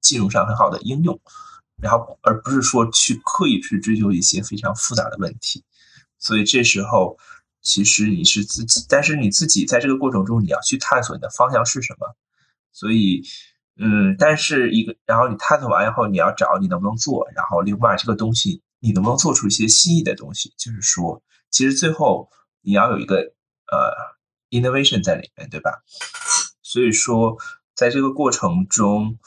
[0.00, 1.20] 金融上很好的应用。
[1.82, 5.64] 然后，而不是说去刻意去追求一些非常复杂的问题，
[6.20, 7.18] 所以这时候
[7.60, 12.14] 其实你是自己，但是你自己在这个过程中，你要去探索你的方向是什么。
[12.70, 13.22] 所以，
[13.76, 22.30] 嗯，但是一个，然后你探索完以后，你要找你能不能做，然后另外这个东西你能不能做出一些新意的东西，就是说，其实最后
[22.62, 23.16] 你要有一个
[23.66, 23.90] 呃
[24.50, 25.82] innovation 在里面，对吧？
[26.62, 27.36] 所以说，
[27.74, 29.18] 在这个过程中。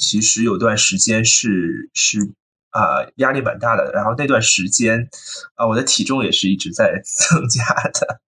[0.00, 2.32] 其实有段时间是是
[2.70, 5.08] 啊压力蛮大的，然后那段时间
[5.54, 8.20] 啊我的体重也是一直在增加的。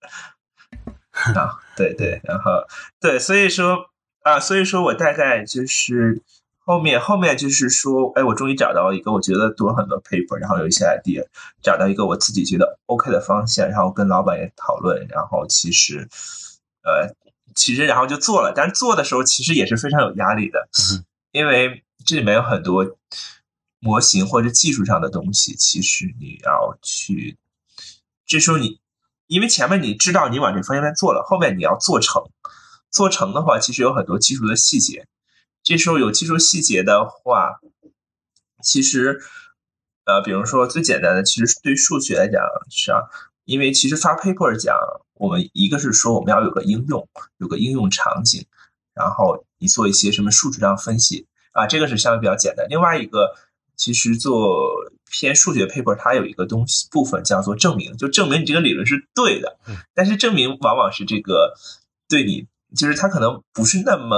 [1.39, 2.63] 啊对对，然后
[2.99, 3.89] 对所以说
[4.23, 6.21] 啊所以说我大概就是
[6.57, 11.25] 后面后面就是说，哎，我终于找到一个我觉得读了很多 paper，然后有一些 idea，
[11.63, 16.07] 找到一个我自己觉得 OK 的方向，然后跟老板也讨论，然后其实，
[16.83, 17.15] 呃，
[17.55, 20.69] 其实然后就做了，但是做的时候其实也是非常有压力的，
[21.31, 22.85] 因为这里面有很多
[23.79, 27.37] 模型或者技术上的东西，其实你要去，
[28.25, 28.79] 这时候你
[29.27, 32.23] 因为前面你知道你往这方向做了，后面你要做成，
[32.91, 35.07] 做成的话，其实有很多技术的细节。
[35.61, 37.59] 这时候有技术细节的话，
[38.63, 39.21] 其实，
[40.05, 43.01] 呃，比如说最简单的，其实对数学来讲是啊，
[43.45, 44.75] 因为其实发 paper 讲，
[45.13, 47.07] 我们一个是说我们要有个应用，
[47.37, 48.45] 有个应用场景，
[48.93, 52.65] 然后你做一些什么数值上分析啊，这个是相对比较简单。
[52.69, 53.35] 另外一个，
[53.79, 54.69] 其实做
[55.09, 59.57] 偏数学 paper，它有一个东西部分叫做证明，就证明你这个理论是对的。
[59.95, 61.55] 但是证明往往是这个
[62.07, 64.17] 对你，就是它可能不是那么。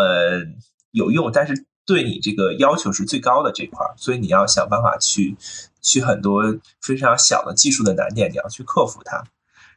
[0.94, 5.38] 有用，但是对你这个要求是最高的这块儿，所以你要想办法去
[5.82, 6.44] 去很多
[6.82, 9.24] 非常小的技术的难点，你要去克服它。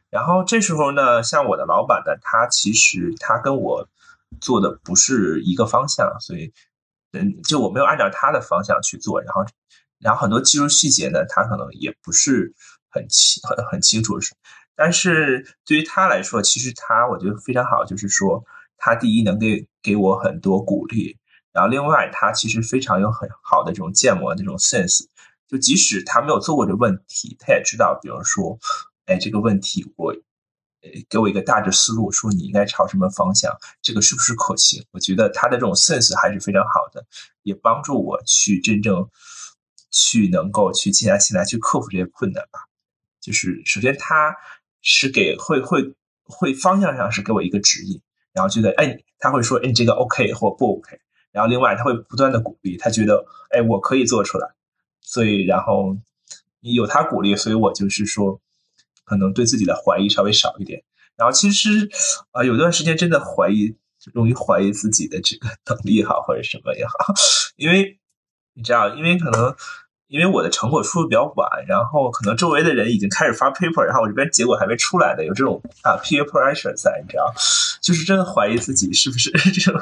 [0.09, 3.87] 然后这时候呢，像我的老板呢，他其实他跟我
[4.41, 6.51] 做的不是一个方向，所以
[7.15, 9.21] 嗯，就我没有按照他的方向去做。
[9.21, 9.45] 然后，
[9.99, 12.53] 然后很多技术细节呢，他可能也不是
[12.89, 14.35] 很清很很清楚是。
[14.75, 18.43] 但是对于他来说，其实他我觉得非常好，就是说。
[18.77, 21.17] 他第一能给给我很多鼓励，
[21.53, 25.05] 然后另外他其实非常有很好的这种建模这种 sense，
[25.47, 28.59] 就即使他没有做过这问题，他也知道，比如说，
[29.05, 30.13] 哎，这个问题我，
[31.09, 34.85] 给我一个大致思路，说你应该朝什么方向，这个是不是可行？
[34.91, 37.05] 我觉得他的这种 sense 还是非常好的，
[37.43, 39.09] 也帮助我去真正
[39.91, 42.59] 去能够去静下心来去克服这些困难吧。
[43.21, 44.35] 就是首先他
[44.81, 48.01] 是给会会会方向上是给我一个指引。
[48.33, 50.99] 然后觉得，哎，他会说，哎，你这个 OK 或不 OK。
[51.31, 54.49] 然后另外他会不断的鼓励，他觉得，哎，我可以做出来。
[54.99, 55.95] 所以，然后
[56.59, 58.41] 有他鼓励，所以我就是说，
[59.05, 60.83] 可能对自己的怀疑稍微少一点。
[61.15, 61.89] 然后其实
[62.31, 63.75] 啊，有段时间真的怀疑，
[64.13, 67.13] 容易怀疑自己的这个能力好或者什么也好，
[67.55, 67.99] 因为
[68.53, 69.55] 你知道，因为可能。
[70.07, 77.33] 因为我的成果出的比较晚，然后可能周围的人已经开始发 paper，然后我这边结果还没出来的，有这种啊 peer pressure 在，你知道，
[77.81, 79.81] 就是真的怀疑自己是不是 这种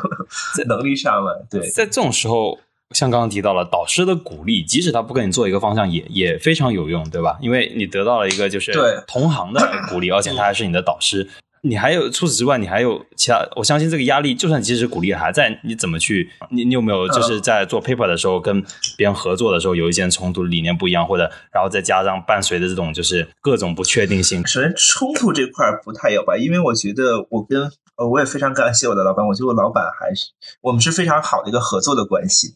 [0.56, 1.46] 在能力上了。
[1.50, 2.58] 对，在这种时候，
[2.94, 7.38] 像刚刚提到了导师的鼓励，即使他不跟你做一个方向，也也非常有用，对吧？
[7.42, 8.72] 因为你得到了一个就是
[9.08, 11.30] 同行的鼓励，而且他还是你的导师。
[11.66, 13.48] 你还有除此之外，你还有其他？
[13.56, 16.30] 我相信这个压力，就算即使鼓励还在，你怎么去？
[16.52, 18.62] 你你有没有就是在做 paper 的时候跟
[18.98, 21.24] 别人合作的时候，有一些冲突，理念不一样，或者
[21.54, 24.46] 然后再加上伴随的这种就是各种不确定性？
[24.46, 32.54] 首先冲突这块不太有吧，因为我觉得我跟呃我也非常感谢我的老板，我觉得我老板还是我们是非常好的一个合作的关系。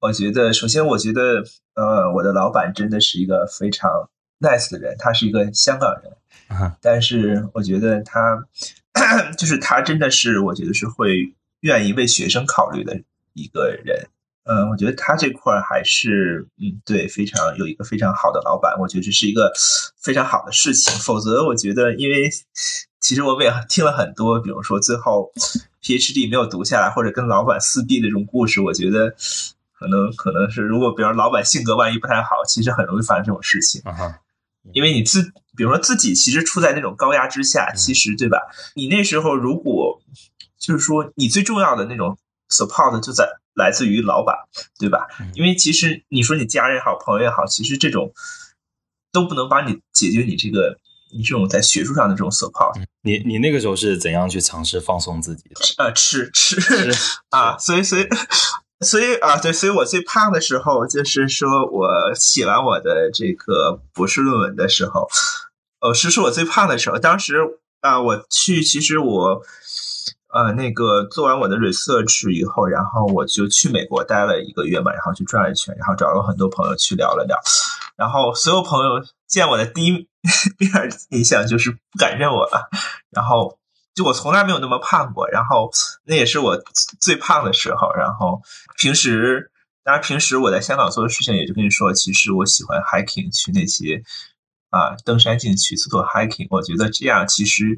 [0.00, 1.42] 我觉得首先我觉得
[1.74, 4.08] 呃我的老板真的是一个非常
[4.40, 6.12] nice 的人，他是一个香港人。
[6.80, 8.38] 但是我觉得他，
[9.36, 12.98] 就是他真的是，我觉得是会愿意为学生考虑的
[13.34, 14.08] 一个人。
[14.44, 19.52] 嗯，我觉得他这块还是，嗯，对，非常有一个非常好的老板，我觉得这是一个
[20.00, 20.98] 非常好的事情。
[21.00, 22.30] 否则，我觉得，因为
[22.98, 25.30] 其实我们也听了很多，比如说最后
[25.82, 29.14] PhD 没有读下来，或者跟老板撕逼的这种故事，我觉得
[29.78, 33.80] 可能可能是，如果比如老板性格万一不太好，其实很容易发生这种事情。
[34.74, 35.22] 因为你自，
[35.56, 38.38] 比如说自己其实处在那种高压之下，其实对吧？
[38.74, 40.02] 你那时候如果
[40.58, 42.18] 就是说你最重要的那种
[42.50, 44.34] support 就在来自于老板，
[44.78, 45.06] 对吧？
[45.34, 48.12] 因为其实你说你家人也好，朋友也好，其实这种
[49.12, 50.76] 都不能帮你解决你这个
[51.12, 52.74] 你这种在学术上的这种 support。
[53.02, 55.54] 你你那个时候是怎样去尝试放松自己的？
[55.78, 56.60] 呃，吃吃
[57.30, 58.06] 啊，所以所以。
[58.80, 65.08] 所以啊，对，所以我最胖的时候，就是说我写完我的这个博士论文的时候，
[65.80, 66.96] 呃，是是我最胖的时候。
[66.96, 67.38] 当时
[67.80, 69.42] 啊，我去，其实我
[70.32, 77.36] 呃那个做完我的 research 以后，然后我就去美国待了一个月嘛，然后去转了一圈，然后找了很多朋友去聊了聊，
[77.96, 79.90] 然后所有朋友见我的第一
[80.58, 80.70] 面
[81.10, 82.68] 印象就是不敢认我了，
[83.10, 83.57] 然后。
[83.98, 85.72] 就我从来没有那么胖过，然后
[86.04, 86.56] 那也是我
[87.00, 87.92] 最胖的时候。
[87.94, 88.40] 然后
[88.76, 89.50] 平时，
[89.82, 94.04] 当然平时我在香港做的事情，也就跟你说，其实我喜欢 hiking，去那些
[94.70, 96.46] 啊登山进去做做 hiking。
[96.50, 97.76] 我觉得这样其实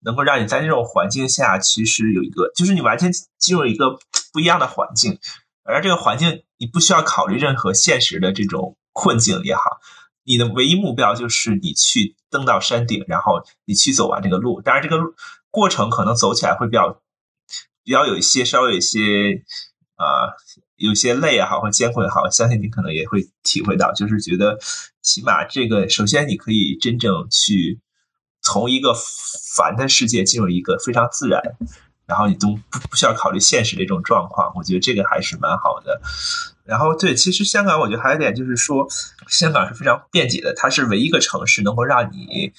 [0.00, 3.98] 能够让你在那种环境下，其实有一个，就是你完全进入一个
[4.32, 5.18] 不一样的环境，
[5.64, 9.62] 而这个环境你不需要考虑任何现实的这种困境也好，
[10.24, 14.62] 你的唯一目标就是你去登到山顶，然后你去走完这个路。
[14.62, 15.12] 当然这个路。
[15.58, 17.00] 过程可能走起来会比较
[17.82, 19.42] 比较有一些稍微有一些
[19.96, 20.38] 啊
[20.76, 24.56] 有些累也好，或艰苦也好，相信你可能也会体会到，就是觉得
[25.02, 27.80] 起码这个，首先你可以真正去
[28.40, 28.94] 从一个
[29.56, 31.42] 烦的世界进入一个非常自然，
[32.06, 36.00] 然后你都不不需要考虑现实的一种状况，我觉得这个还是蛮好的。
[36.64, 38.86] 然后对，其实香港我觉得还有一点就是说，
[39.26, 42.52] 香港是非常便捷的，它是唯一一个城市能够让你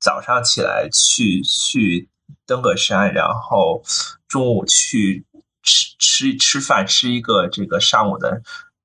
[0.00, 2.08] 早上起来去去
[2.46, 3.82] 登个山，然后
[4.28, 5.24] 中午去。
[5.60, 8.40] 吃吃吃饭，吃一个这个上午的，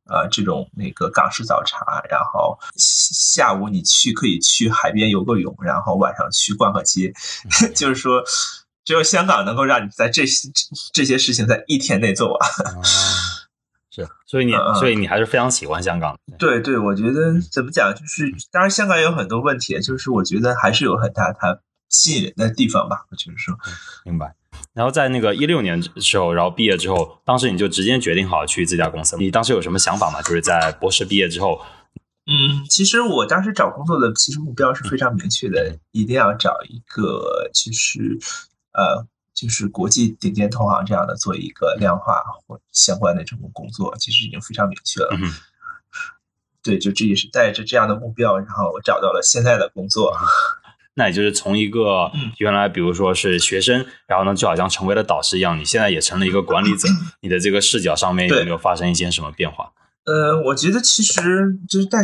[0.05, 7.13] 呃，这种那个港式早茶，然后下午你去可以去海边游个泳，然后晚上去逛个街，
[7.73, 8.21] 就是说，
[8.83, 10.49] 只有香港能够让你在这些
[10.91, 12.49] 这些事情在一天内做完。
[13.89, 16.17] 是，所以你所以你还是非常喜欢香港。
[16.37, 21.59] 对对，我觉得怎么讲，就是当然香港也有很多问题，就是我觉得还是有很大它
[21.93, 23.05] 吸引人的地方吧。
[23.09, 23.57] 我就是说，
[24.03, 24.35] 明白。
[24.73, 29.15] 然后在那个一六年的时候，然后毕业之后，当时你就直接决定好去这家公司。
[29.17, 30.21] 你当时有什么想法吗？
[30.21, 31.61] 就是在博士毕业之后。
[32.25, 38.17] 嗯，其实我当时找工作的其实目标是非常明确的，一定要找一个就是
[38.71, 45.09] 呃，就是国际顶尖投行这样的做一个量化或相关的这种工作，其实已经非常明确了。
[46.63, 50.15] 对，就这也是带着这样的目标，然后我找到了现在的工作。
[50.95, 56.87] 那也就是从一个原来比如说是学生，然后呢就好像成为了导师一样，你现在也成了一个管理者，
[57.21, 59.71] 你的这个视角上面有没有发生一些什么变化？
[60.05, 61.99] 呃，我觉得其实就是在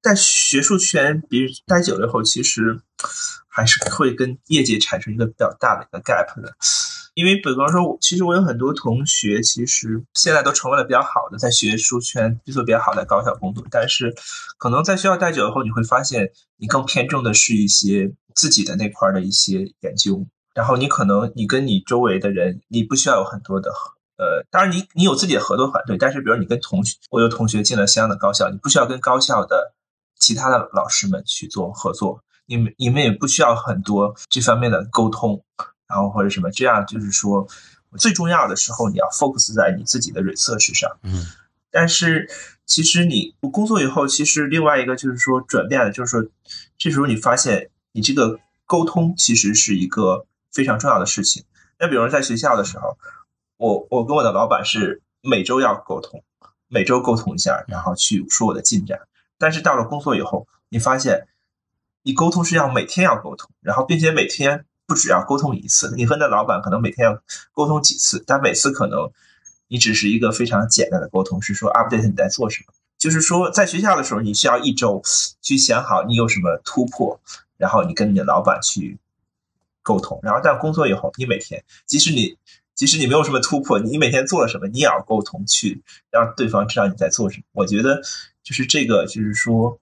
[0.00, 2.80] 在学术圈，比如待久了以后，其实
[3.48, 6.54] 还是会跟业界产生一个比较大的一个 gap 的。
[7.14, 13.64] 因为比方说，其实我有很多同学，其实现在都成为了比较好的，在学术圈做比较好的高校工作。
[13.70, 14.14] 但是，
[14.58, 20.24] 可能在学校待久以后，你会发现，你更偏重的是一些自己的那块的一些研究。
[20.54, 23.70] 然后，你可能你跟你周围的人，你不需要有很多的
[24.16, 29.74] 呃，当然你你有自己的合作团队，但是，比如你跟同学，我有同学进了相应的高校，你不需要跟高校的
[30.18, 35.42] 其他的老师们去做合作，你们你们也不需要很多这方面的沟通。
[35.90, 37.48] 然后或者什么，这样就是说，
[37.98, 40.88] 最重要的时候你要 focus 在你自己的 research 上。
[41.02, 41.26] 嗯，
[41.72, 42.30] 但是
[42.64, 46.30] 其实你工作以后，其实另外一个就是说转变的，就是说，
[46.78, 51.44] 这时候你发现你这个沟通其实是一个非常重要的事情。
[51.80, 52.96] 那比如在学校的时候，
[53.56, 56.22] 我我跟我的老板是每周要沟通，
[56.68, 59.00] 每周沟通一下，然后去说我的进展。
[59.38, 61.26] 但是到了工作以后，你发现
[62.04, 64.64] 你沟通是要每天要沟通，然后并且每天。
[64.90, 67.22] 不只要沟通一次，你和那老板可能每天要
[67.52, 69.12] 沟通几次，但每次可能
[69.68, 72.74] 你只是一个非常简单的沟通，是说 update 你在做什么。
[72.98, 75.00] 就是说，在学校的时候，你需要一周
[75.40, 77.20] 去想好你有什么突破，
[77.56, 78.98] 然后你跟你的老板去
[79.84, 80.18] 沟通。
[80.24, 82.36] 然后在工作以后，你每天即使你
[82.74, 87.44] 即使你没有什么突破，你每天做了什么，你也要沟通去让对方知道你在做什么。
[87.52, 88.02] 我觉得
[88.42, 89.78] 就是这个，就是说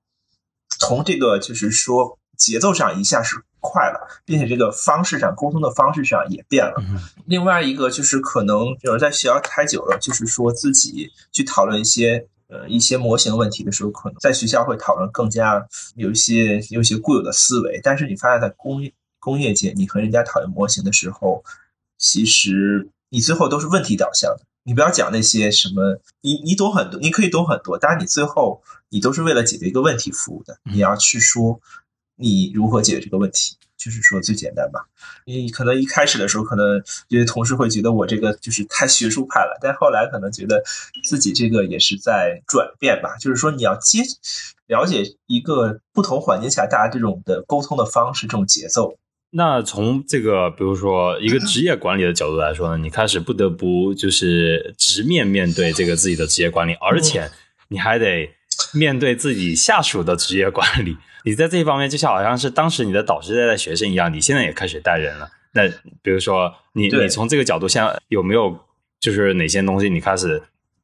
[0.68, 3.42] 从这个就是说节奏上一下是。
[3.60, 6.74] 快了，并且这个方式上沟通的方式上也变了。
[7.26, 17.80] 另外一个就是可能有人在学校待久了，就是说自己去讨论一些呃一些模型问题的时候，可能在学校会讨论更加有一些有一些固有的思维。
[17.82, 21.42] 但是你发现在工业工业界，你和人家讨论模型的时候，
[21.98, 24.44] 其实你最后都是问题导向的。
[24.62, 30.58] 你不要讲那些什么，你你懂很多，你可以懂很多，但是你最后你都是为了解决一个问题服务的。
[30.62, 31.60] 你要去说。
[32.18, 33.56] 你如何解决这个问题？
[33.78, 34.80] 就是说最简单吧。
[35.24, 40.64] 你可能一开始的时候，可能有些同事会觉得我这个就是太学术派了，但后来可能觉得
[41.04, 43.16] 自己这个也是在转变吧。
[43.20, 44.02] 就是说你要接
[44.66, 48.98] 了解一个不同环境下大家这种的沟通的方式，这种节奏。
[49.30, 57.30] 那从这个比如说一个职业管理的角度来说呢，你开始不得不就是直面面对这个自己的职业管理，而且
[57.68, 58.28] 你还得
[58.74, 60.96] 面对自己下属的职业管理。
[61.24, 65.28] 你在这一方面就像好像是当时你的导师在带学生一样，你现在也开始带人了。
[65.52, 65.68] 那
[66.02, 68.58] 比如说你你从这个角度，像有没有
[69.00, 70.40] 就是哪些东西你开始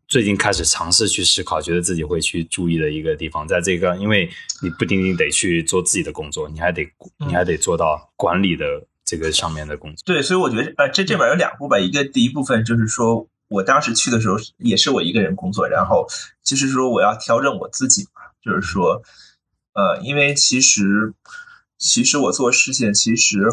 [0.09, 3.47] 最近开始尝试去思考，觉得自己会去注意的一个地方？
[3.47, 4.29] 在这个，因为
[4.63, 6.87] 你不仅仅得去做自己的工作，你还得
[7.27, 8.65] 你还得做到管理的
[9.05, 10.03] 这个上面的工作。
[10.05, 16.07] 对，所以我觉得呃，这这边有两部分，一个第一部分就是说我当时去的时候也是我一个人工作，然后
[16.43, 19.03] 就是说我要调整我自己嘛，就是说。
[19.75, 21.13] 呃，因为其实，
[21.79, 23.49] 其实我做事情其实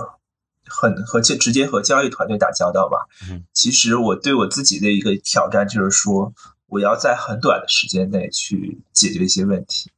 [0.65, 3.07] 很和直直接和交易团队打交道吧。
[3.30, 6.34] 嗯，其实我对我自己的一个挑战就是说，
[6.67, 9.91] 我要在很短的时间内去解决一些问题。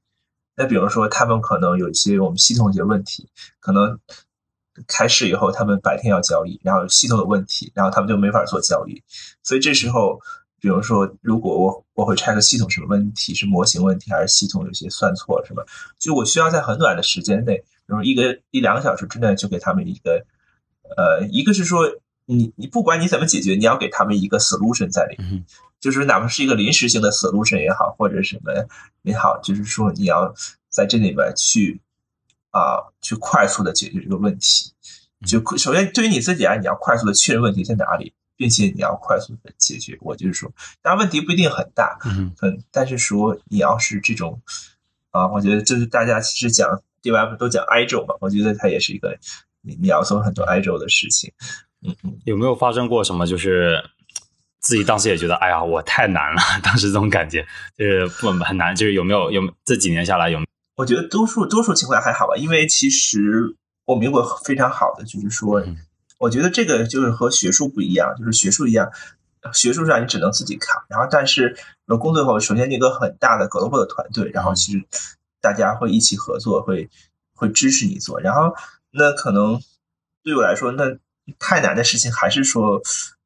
[0.55, 3.27] 那比如说，他们可能有一些我们系统一些问题，
[3.59, 3.99] 可能
[4.87, 9.03] 开市以后他们白天要交易，然后系统有问题，然后他们就没法做交易。
[9.43, 10.21] 所以这时候，
[10.63, 15.61] 比如说，如果我我会 check 系统什么问题，是模型问题还是系统有些算错什么，
[15.99, 20.25] 就我需要在很短的时间内，比如一个一两个小时之内就给他们一个，
[20.95, 21.81] 呃，一个是说
[22.25, 25.43] 你你不管你怎么解决，你要给他们一个 solution 在里面，
[25.81, 28.53] 就是哪怕是一个临时性的 solution 也好，或者什么
[29.01, 30.33] 也好，就是说你要
[30.69, 31.81] 在这里面去
[32.51, 34.71] 啊去快速的解决这个问题。
[35.27, 38.13] 就首先对于你自己啊，你要快速的确认问题在哪里。
[38.43, 44.41] 并且你要快速的解决，我就是说，当然问题不一定很大，嗯，但是说你要是这种
[45.11, 49.17] 啊，我觉得就是大家其实讲 DevOps 都讲 Agile 嘛，我觉得它也是一个
[49.61, 51.31] 你你要做很多 Agile 的事情，
[51.87, 53.81] 嗯嗯，有没有发生过什么就是
[54.59, 60.41] 自己当时也觉得哎呀我太难了， 当时这种感觉就是不很难，就是有没有有这几年下来有？
[60.75, 65.63] 我觉得多数多数情况还好吧，因为其实我们有个非常好的就是说。
[66.23, 68.93] 我觉得这个就是和学术不一样，就是学术一样，
[69.51, 71.57] 学术上你只能自己扛，然后但是
[71.99, 74.85] 工作后，首先一个很大的 global 的团队，然后其实
[75.41, 76.89] 大家会一起合作，会
[77.35, 78.21] 会支持你做。
[78.21, 78.55] 然后
[78.89, 79.61] 那可能
[80.23, 80.97] 对我来说，那
[81.39, 82.81] 太难的事情还是说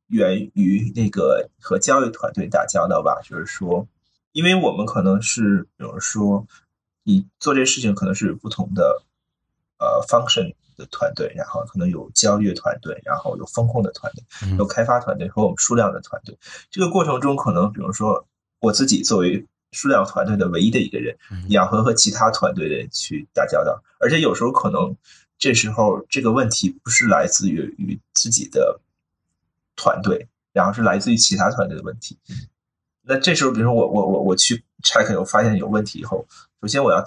[0.08, 3.22] 源于那个和教育团队打交道吧。
[3.24, 3.88] 就是说，
[4.32, 6.48] 因为我们可能是，比如说
[7.04, 9.04] 你做这事情可能是不同的
[9.78, 10.56] 呃 function。
[10.78, 14.24] 的团队，然后可能有交易团队，然后有风控的团队，
[14.58, 16.38] 有开发团队和我们数量的团队。
[16.70, 18.28] 这个过程中，可能比如说
[18.60, 21.18] 我自己作为数量团队的唯一的一个人，
[21.48, 24.96] 你要和和其他团队的人去打交道，而且有时候可能
[25.38, 28.80] 这时候这个问题不是来自于于自己的
[29.76, 32.18] 团队，然后是来自于其他团队的问题。
[33.02, 36.28] 那这时候，比如说我我我我去 check，我发现有问题以后，
[36.62, 37.04] 首先我要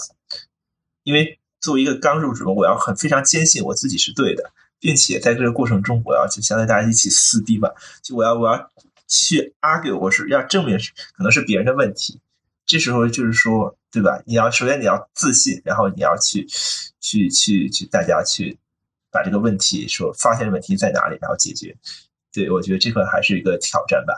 [1.05, 1.40] 因为。
[1.61, 8.71] 作为一个刚入职，我要很非常坚信我自己是对的，并且在这个过程中，我要去相当于大家一起撕逼吧，就我要我要
[9.07, 12.21] 去 argue，我是要证明是可能是别人的问题。
[12.67, 14.23] 这时候就是说，对吧？
[14.27, 16.47] 你要首先你要自信，然后你要去
[17.01, 18.57] 去去去大家去
[19.11, 21.77] 把这个问题说发现的问题在哪里，然后解决。
[22.33, 24.15] 对，我觉得这个还是一个挑战吧，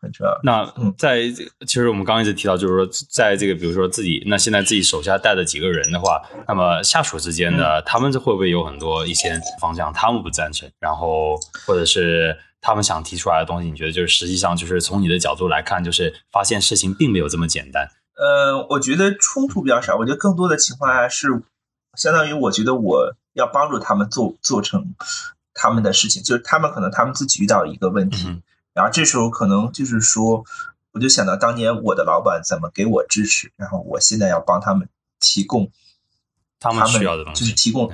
[0.00, 0.40] 很重要。
[0.42, 0.66] 那
[0.98, 1.22] 在
[1.66, 17.88] 其实我们刚刚一直提到，就是说，在这个比如说自己那现在自己手下带的几个人的话，那么下属之间的他们这会不会有很多一些方向他们不赞成，然后或者是他们想提出来的东西，你觉得就是实际上就是从你的角度来看，就是发现事情并没有这么简单。
[18.16, 21.28] 呃，我觉得冲突比较少，我觉得更多的情况下是
[21.96, 24.94] 相当于我觉得我要帮助他们做做成。
[25.54, 28.42] 他们的事情就是他们可能他们自己遇到一个问题，
[28.74, 30.44] 然后这时候可能就是说，
[30.90, 34.88] 我就想到当年我的老板怎么给我支持，然后我现在要帮他们
[35.20, 35.70] 提供
[36.60, 37.90] 他们需要的东西，就是提供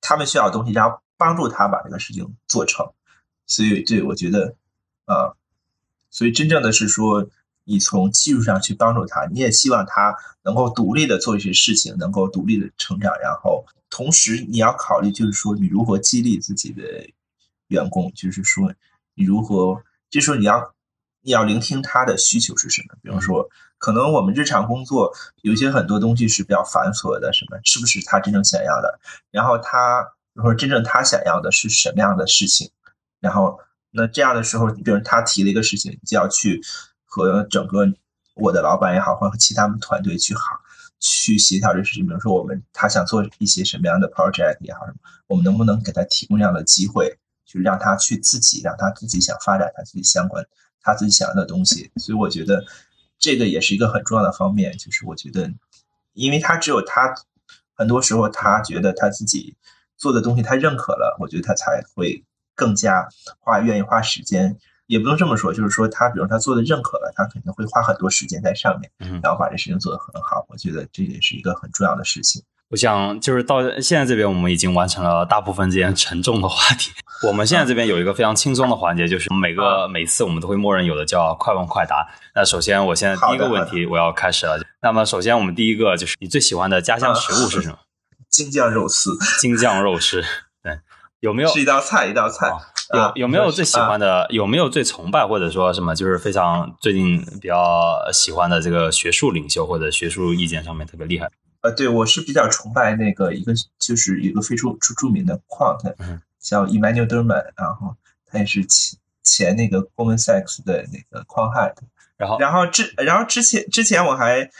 [0.00, 2.90] 他们需要的东西，然后帮助他把这个事情做成。
[3.46, 4.54] 所以，对我觉得，
[5.06, 5.34] 啊，
[6.10, 7.28] 所以真正的是说，
[7.64, 13.64] 你从技术上去帮助他，你也希望他能够独立的做一些事情，能够独立的成长，然后。
[13.92, 16.82] 同时，你要考虑，就是说，你如何激励自己的
[17.66, 18.72] 员工，就是说，
[19.16, 20.72] 你如何，这时候你要，
[21.22, 22.94] 你要聆听他的需求是什么。
[23.02, 29.00] 比方说，可能我们日常工作有些很多东西是比较繁琐的，什么是不是他真正想要的？
[29.32, 30.04] 然后他，
[30.34, 32.70] 比如说，真正他想要的是什么样的事情？
[33.18, 33.58] 然后，
[33.90, 36.62] 那这样的时候，比如他提了一个事情，你就要去
[37.10, 37.86] 和整个
[38.34, 40.42] 我的老板也好，或者和其他们团队去好。
[41.02, 44.80] 去协调这事情，比如说我们他想做一些什么样的 project 也好，
[45.28, 50.46] 我们能不能给他提供这样的机会，就让他去自己，让他自己想发展他自己相关
[50.82, 51.90] 他自己想要的东西。
[51.96, 52.66] 所以我觉得
[53.18, 55.50] 这个也是一个很重要的方面，就是我觉得，
[56.12, 57.14] 因为他只有他
[57.72, 59.56] 很多时候他觉得他自己
[59.96, 63.08] 做的东西他认可了，我觉得他才会更加
[63.38, 64.58] 花愿意花时间。
[64.90, 68.90] 也不能这么说，就是说他，比如他做的认可了，他肯定会花很多时间在上面，
[69.22, 70.44] 然后把这事情做得很好。
[70.48, 72.42] 我觉得这也是一个很重要的事情。
[72.70, 76.90] 我想，就是到现在这边，我们已经完成了大部分这些沉重的话题。
[77.26, 82.08] 我们现在这边有一个非常轻松的环节，就是每个每次我们都会默认有的叫快问快答。
[82.34, 84.60] 那首先，我现在第一个问题我要开始了。
[84.82, 87.78] 那么，首先我们第一个就是你最喜欢的家乡食物是什么？
[88.28, 89.16] 京酱肉丝。
[89.40, 90.28] 京酱肉丝，对，
[91.20, 91.48] 有没有？
[91.48, 92.50] 是一道菜，一道菜。
[92.92, 94.26] 有有没有最喜欢的？
[94.30, 95.94] 有没有最崇拜或者说什么？
[95.94, 101.30] 就是非常最近比较喜欢的这个学术领袖或者学术意见上面特别厉害？
[101.60, 105.94] 呃，对我是比较崇拜那个一个，就是一个非常著著名的 quant，
[106.40, 107.94] 叫 Emmanuel Derman，然后
[108.26, 111.74] 他也是前前那个 Goldman Sachs 的那个 quant head。
[112.16, 114.50] 然后然后之然后之前之前我还。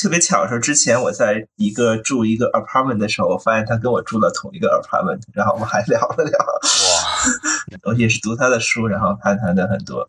[0.00, 6.38] 特别巧的是，之前我在一个住一个 apartment 的时候，我发现他跟我住了同一个 apartment，然后我们还聊了聊。
[6.38, 7.82] 哇！
[7.90, 10.08] 我也是读他的书，然后看他的很多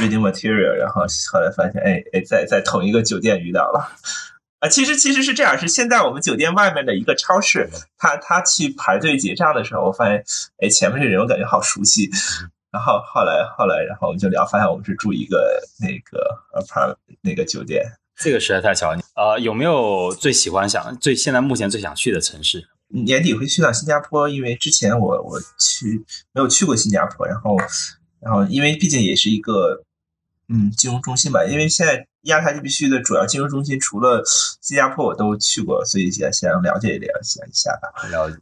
[0.00, 1.02] reading material，然后
[1.32, 3.90] 后来发现，哎哎，在在同一个酒店遇到了。
[4.60, 7.68] 啊，其实其实是这样，是现在我们酒店外面的一个超市，
[7.98, 10.22] 他他去排队结账的时候，我发现，
[10.58, 12.08] 哎，前面这人我感觉好熟悉。
[12.70, 17.84] 然后后来后来，然后我们就聊，发现我们是住一个那个 apartment 那个酒店。
[18.18, 19.00] 这个实在太巧了。
[19.14, 22.68] 呃，有没有最喜欢想最现在目前最想去的城市？
[22.88, 27.56] 年底会去到新加坡，因为之前我我去没有去过新加坡，然后
[28.20, 29.82] 然后因为毕竟也是一个
[30.48, 34.22] 嗯金融中心吧，因为现在亚太地区的主要金融中心除了
[34.62, 38.08] 新加坡我都去过，所以想想了解了解一下吧。
[38.08, 38.36] 了解。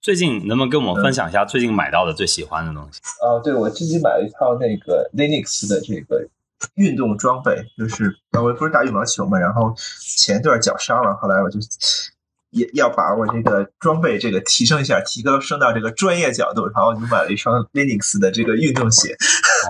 [0.00, 3.00] 最近能不能跟我们分享一下最近买到的最喜欢的东西？
[3.24, 6.28] 啊，对，我最近买了一套那个 Linux 的这个
[6.74, 9.74] 运动装备，就是我不是打羽毛球嘛，然后
[10.16, 11.58] 前一段脚伤了，后来我就
[12.50, 19.16] 也要把我这个装备这个提升一下，提高升到这个专业角度，然后我就买了一双 Linux 的这个运动鞋。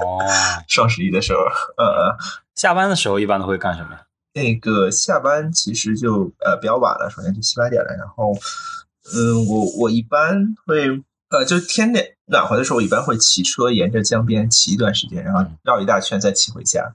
[0.05, 0.19] 哦，
[0.69, 1.41] 双十一的时候，
[1.77, 2.17] 呃，
[2.55, 3.99] 下班的时候一般都会干什么？
[4.35, 8.35] 那个下班其实就呃比较晚了，首先就七八点了，然后。
[9.15, 10.89] 嗯，我我一般会，
[11.29, 16.93] 呃，就天暖暖和的时候，我一般会骑车沿着江边骑一段时间，然后绕一大圈再骑回家。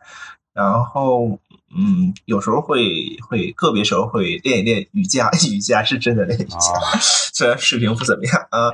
[0.53, 1.39] 然后，
[1.73, 6.99] 嗯，有时候会会个别时候会练一练瑜伽， 瑜伽是真的练瑜伽，
[7.33, 8.71] 虽然水平不怎么样啊。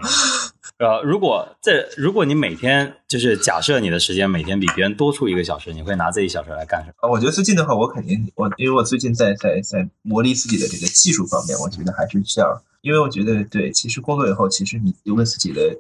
[0.77, 7.07] 呃，如果这如果你每天就是假设你的时间每天比别人多出一个小时，你会拿这一小时来干什么？
[7.07, 12.61] 啊，我觉得最近的话，我肯定我因为我最近在在在磨砺自己的这个技术方面，我觉得还是需要。
[12.81, 15.75] 因为我觉得，对，其实工作以后，其实你留给自己的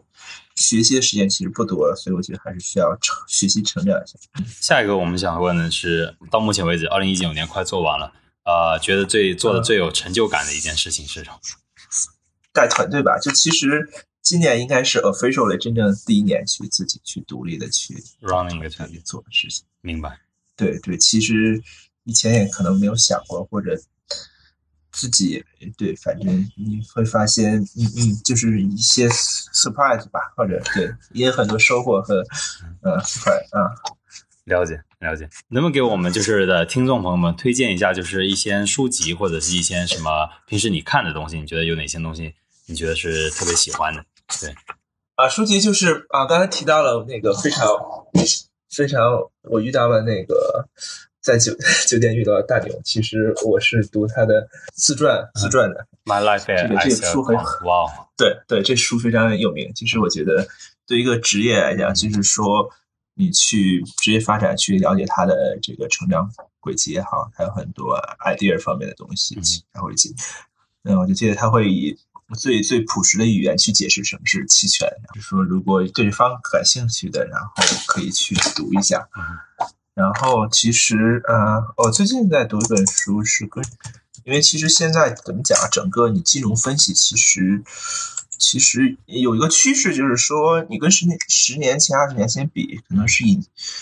[0.55, 4.17] 学习的时间其实不多了，所以我觉得还是需要成学习成长一下。
[4.59, 8.11] 下一个我们想问的是，到目前为止，二零一九年快做完了，
[8.45, 11.37] 呃，觉得最做的最有成就感的一件事情是什么？
[12.51, 13.87] 带团队吧，就其实
[14.25, 19.63] 今年应该是 officially 真正第一年去自己去独立的去 running 一个团队做的事情。
[19.79, 20.19] 明白？
[20.57, 21.61] 对对，其实
[22.03, 23.79] 以前也可能没有想过，或者。
[24.97, 25.43] 自己
[25.77, 32.23] 对，反正你会发现，嗯嗯，就是一些 surprise 吧，或者对，也有很多收获和
[32.81, 33.75] 呃 surprise 啊。
[34.45, 41.37] 了解了解，能不能给我们就是的听众朋友们推荐一下，就是一些书籍或者是一些什么平时你看的东西？
[41.41, 42.33] 你觉得有哪些东西
[42.65, 44.05] 你觉得是特别喜欢的？
[44.41, 44.53] 对
[45.15, 47.67] 啊，书籍就是啊，刚才提到了那个非常
[48.69, 50.67] 非常，我遇到了那个。
[51.25, 51.51] 在酒
[51.89, 55.87] 酒店遇到大牛，其实我是读他的自传自传的。
[56.05, 59.71] My life，这个这个书很哇，对对，这书非常有名。
[59.73, 60.47] 其实我觉得，
[60.85, 62.69] 对一个职业来讲，就是说
[63.15, 69.35] 你去职业发展，去了解他的这个成长轨迹也好，还有很多 idea 方面的东西，
[69.71, 70.13] 然后以及，
[70.83, 71.97] 嗯，我就记得他会以
[72.33, 77.51] 最最朴实的语言去解释什么是期权，就是说如果对方感兴趣的，然后
[77.85, 79.07] 可以去读一下。
[79.93, 83.63] 然后其实，呃，我最近在读一本书，是跟，
[84.25, 87.63] 因为其实现在怎么讲啊，整个你金融分析其实，
[88.37, 93.39] 其实有一个趋势，就是说你跟十年、十年前、二十年前比，可能是以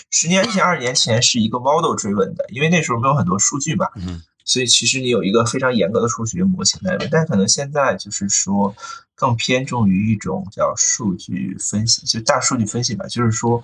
[0.08, 8.74] 十年前、二十年前是一个 model 追问的，因为那时候没有很多数据嘛，嗯，所以其实你有一个非常严格的数学模型在里但可能现在就是说
[9.14, 13.62] 更偏重于一种叫数据分析，就大数据分析吧，就是说。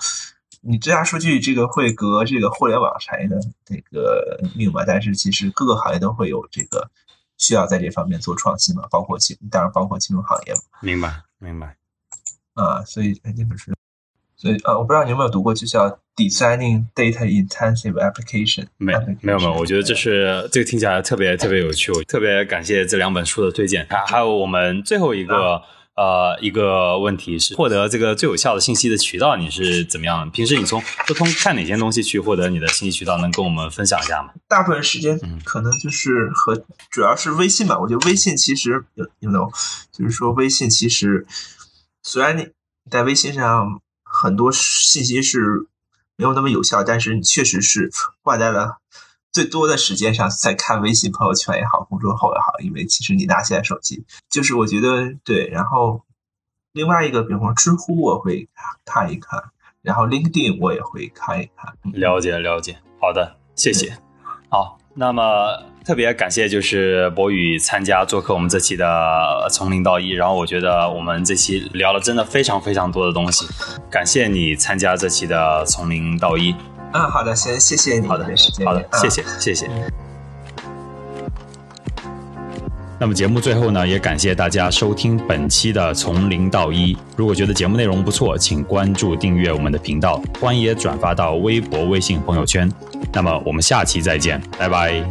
[0.63, 4.85] 你这大数据这个会革这个互联网产业的这个命嘛？
[4.85, 6.91] 但是其实各个行业都会有这个
[7.39, 10.61] 需要在这方面做创新嘛，包括金，当然包括金融行业嘛。
[10.83, 11.79] 明白，明白。
[12.53, 13.73] 啊，所以那本书，
[14.41, 15.87] 所以呃，我不知道你有没有读过，就叫
[16.17, 18.69] Designing Data Intensive Application。
[18.79, 19.53] 没，没有，没有。
[19.53, 23.87] 我觉得这是这个听起来特别特别有趣，我特别感谢这两本书的推荐。
[23.91, 25.61] 还还有我们最后一个。
[25.97, 30.31] 呃，一个问题是获得这个最有效的信息的渠道，你是怎么样？
[30.31, 33.19] 平时你从都通看哪些东西去获得你的信息渠道？
[33.19, 34.31] 能跟我们分享一下吗？
[34.49, 37.79] 大部分时间可能就是和主要是微信吧。
[37.79, 39.53] 我觉得微信其实有有种，
[39.93, 41.27] 就是说微信其实
[42.03, 42.49] 虽然你
[42.91, 43.83] 在微信上
[44.23, 45.41] 很多信息是
[46.17, 47.91] 没有那么有效，但是你确实是
[48.23, 48.77] 挂在了。
[49.33, 55.47] 最多的时间上在看微信朋友圈也好，公众号也好，因为其实你拿起来手机，就是我觉得对。
[55.47, 56.05] 然后
[56.73, 58.49] 另外一个，比方知乎我会
[58.85, 59.43] 看一看，
[59.83, 61.75] 然后 LinkedIn 我也会看一看。
[61.93, 63.97] 了解了解，好的，谢谢。
[64.51, 65.23] 好，那么
[65.85, 68.87] 特别感谢就是博宇参加做客我们这期的
[69.51, 70.11] 从零到一。
[70.11, 73.47] 然后我觉得我们这期聊了真的非常非常多的东西，
[73.91, 76.55] 感谢你参加这期的从零到一。
[76.93, 78.07] 嗯，好的，先谢谢你。
[78.07, 78.25] 好的。
[78.65, 79.69] 好的，谢谢，谢谢。
[82.99, 86.95] 那么节目最后呢，也感谢大家收听本期的从零到一。
[87.17, 92.71] 如果觉得节目内容不错，请关注订阅我们的频道，欢迎转发到微博、微信朋友圈。
[93.11, 95.03] 那么我们下期再见，拜拜。